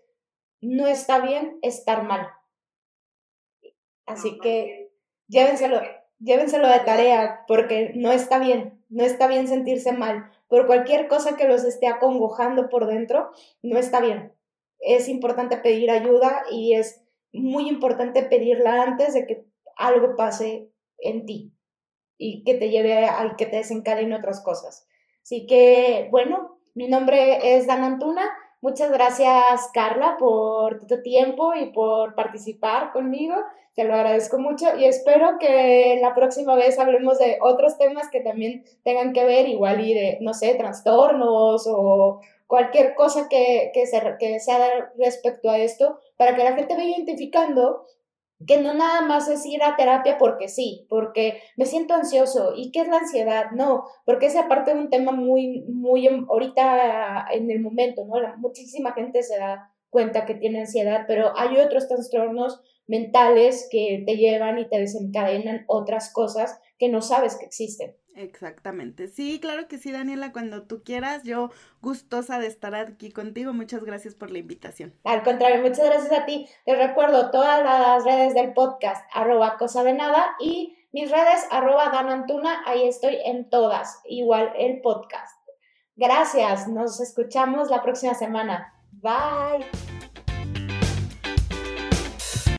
no 0.66 0.86
está 0.86 1.20
bien 1.20 1.58
estar 1.62 2.02
mal. 2.02 2.28
Así 4.06 4.38
que 4.38 4.92
llévenselo, 5.28 5.80
llévenselo 6.18 6.68
de 6.68 6.80
tarea, 6.80 7.44
porque 7.48 7.92
no 7.94 8.12
está 8.12 8.38
bien, 8.38 8.82
no 8.88 9.04
está 9.04 9.26
bien 9.26 9.48
sentirse 9.48 9.92
mal. 9.92 10.30
Por 10.48 10.66
cualquier 10.66 11.08
cosa 11.08 11.36
que 11.36 11.48
los 11.48 11.64
esté 11.64 11.88
acongojando 11.88 12.68
por 12.68 12.86
dentro, 12.86 13.30
no 13.62 13.78
está 13.78 14.00
bien 14.00 14.36
es 14.80 15.08
importante 15.08 15.56
pedir 15.58 15.90
ayuda 15.90 16.44
y 16.50 16.74
es 16.74 17.02
muy 17.32 17.68
importante 17.68 18.22
pedirla 18.22 18.82
antes 18.82 19.14
de 19.14 19.26
que 19.26 19.44
algo 19.76 20.16
pase 20.16 20.70
en 20.98 21.26
ti 21.26 21.52
y 22.18 22.44
que 22.44 22.54
te 22.54 22.70
lleve 22.70 23.04
a 23.04 23.34
que 23.36 23.46
te 23.46 23.56
desencadene 23.56 24.16
otras 24.16 24.42
cosas. 24.42 24.86
Así 25.22 25.46
que, 25.46 26.08
bueno, 26.10 26.60
mi 26.74 26.88
nombre 26.88 27.56
es 27.56 27.66
Dan 27.66 27.84
Antuna. 27.84 28.30
Muchas 28.66 28.90
gracias, 28.90 29.70
Carla, 29.72 30.16
por 30.18 30.88
tu 30.88 31.00
tiempo 31.00 31.54
y 31.54 31.66
por 31.66 32.16
participar 32.16 32.90
conmigo. 32.90 33.36
Te 33.76 33.84
lo 33.84 33.94
agradezco 33.94 34.40
mucho 34.40 34.76
y 34.76 34.86
espero 34.86 35.38
que 35.38 36.00
la 36.02 36.16
próxima 36.16 36.56
vez 36.56 36.76
hablemos 36.76 37.20
de 37.20 37.38
otros 37.40 37.78
temas 37.78 38.10
que 38.10 38.22
también 38.22 38.64
tengan 38.82 39.12
que 39.12 39.24
ver, 39.24 39.48
igual 39.48 39.86
y 39.86 39.94
de, 39.94 40.18
no 40.20 40.34
sé, 40.34 40.56
trastornos 40.56 41.64
o, 41.68 42.20
cualquier 42.48 42.96
cosa 42.96 43.28
que, 43.30 43.70
se, 43.72 44.16
que 44.18 44.40
sea 44.40 44.90
respecto 44.98 45.48
a 45.48 45.58
esto, 45.58 46.00
para 46.16 46.34
que 46.34 46.42
la 46.42 46.54
gente 46.54 46.74
vaya 46.74 46.96
identificando 46.96 47.86
que 48.44 48.60
no 48.60 48.74
nada 48.74 49.00
más 49.02 49.28
es 49.28 49.46
ir 49.46 49.62
a 49.62 49.76
terapia 49.76 50.18
porque 50.18 50.48
sí, 50.48 50.86
porque 50.88 51.40
me 51.56 51.64
siento 51.64 51.94
ansioso. 51.94 52.52
¿Y 52.54 52.70
qué 52.70 52.80
es 52.80 52.88
la 52.88 52.98
ansiedad? 52.98 53.46
No, 53.52 53.84
porque 54.04 54.26
es 54.26 54.36
aparte 54.36 54.74
un 54.74 54.90
tema 54.90 55.12
muy, 55.12 55.62
muy 55.68 56.06
ahorita 56.06 57.26
en 57.32 57.50
el 57.50 57.60
momento, 57.60 58.04
¿no? 58.04 58.14
muchísima 58.36 58.92
gente 58.92 59.22
se 59.22 59.38
da 59.38 59.72
cuenta 59.88 60.26
que 60.26 60.34
tiene 60.34 60.60
ansiedad, 60.60 61.04
pero 61.06 61.32
hay 61.36 61.56
otros 61.58 61.88
trastornos 61.88 62.60
mentales 62.86 63.68
que 63.70 64.02
te 64.06 64.16
llevan 64.16 64.58
y 64.58 64.68
te 64.68 64.78
desencadenan 64.78 65.64
otras 65.66 66.12
cosas 66.12 66.60
que 66.78 66.88
no 66.88 67.00
sabes 67.00 67.36
que 67.36 67.46
existen. 67.46 67.96
Exactamente. 68.16 69.08
Sí, 69.08 69.38
claro 69.40 69.68
que 69.68 69.78
sí, 69.78 69.92
Daniela, 69.92 70.32
cuando 70.32 70.62
tú 70.62 70.82
quieras. 70.82 71.22
Yo 71.22 71.50
gustosa 71.82 72.38
de 72.38 72.46
estar 72.46 72.74
aquí 72.74 73.12
contigo. 73.12 73.52
Muchas 73.52 73.84
gracias 73.84 74.14
por 74.14 74.30
la 74.30 74.38
invitación. 74.38 74.94
Al 75.04 75.22
contrario, 75.22 75.60
muchas 75.60 75.84
gracias 75.84 76.12
a 76.12 76.24
ti. 76.24 76.48
Te 76.64 76.74
recuerdo 76.74 77.30
todas 77.30 77.62
las 77.62 78.04
redes 78.04 78.34
del 78.34 78.54
podcast, 78.54 79.06
arroba 79.12 79.58
cosa 79.58 79.84
de 79.84 79.92
nada, 79.92 80.34
y 80.40 80.76
mis 80.92 81.10
redes, 81.10 81.46
arroba 81.50 81.90
danantuna, 81.90 82.62
ahí 82.64 82.88
estoy 82.88 83.18
en 83.22 83.50
todas, 83.50 84.00
igual 84.06 84.50
el 84.58 84.80
podcast. 84.80 85.36
Gracias, 85.94 86.68
nos 86.68 87.00
escuchamos 87.00 87.68
la 87.70 87.82
próxima 87.82 88.14
semana. 88.14 88.72
Bye. 88.92 89.85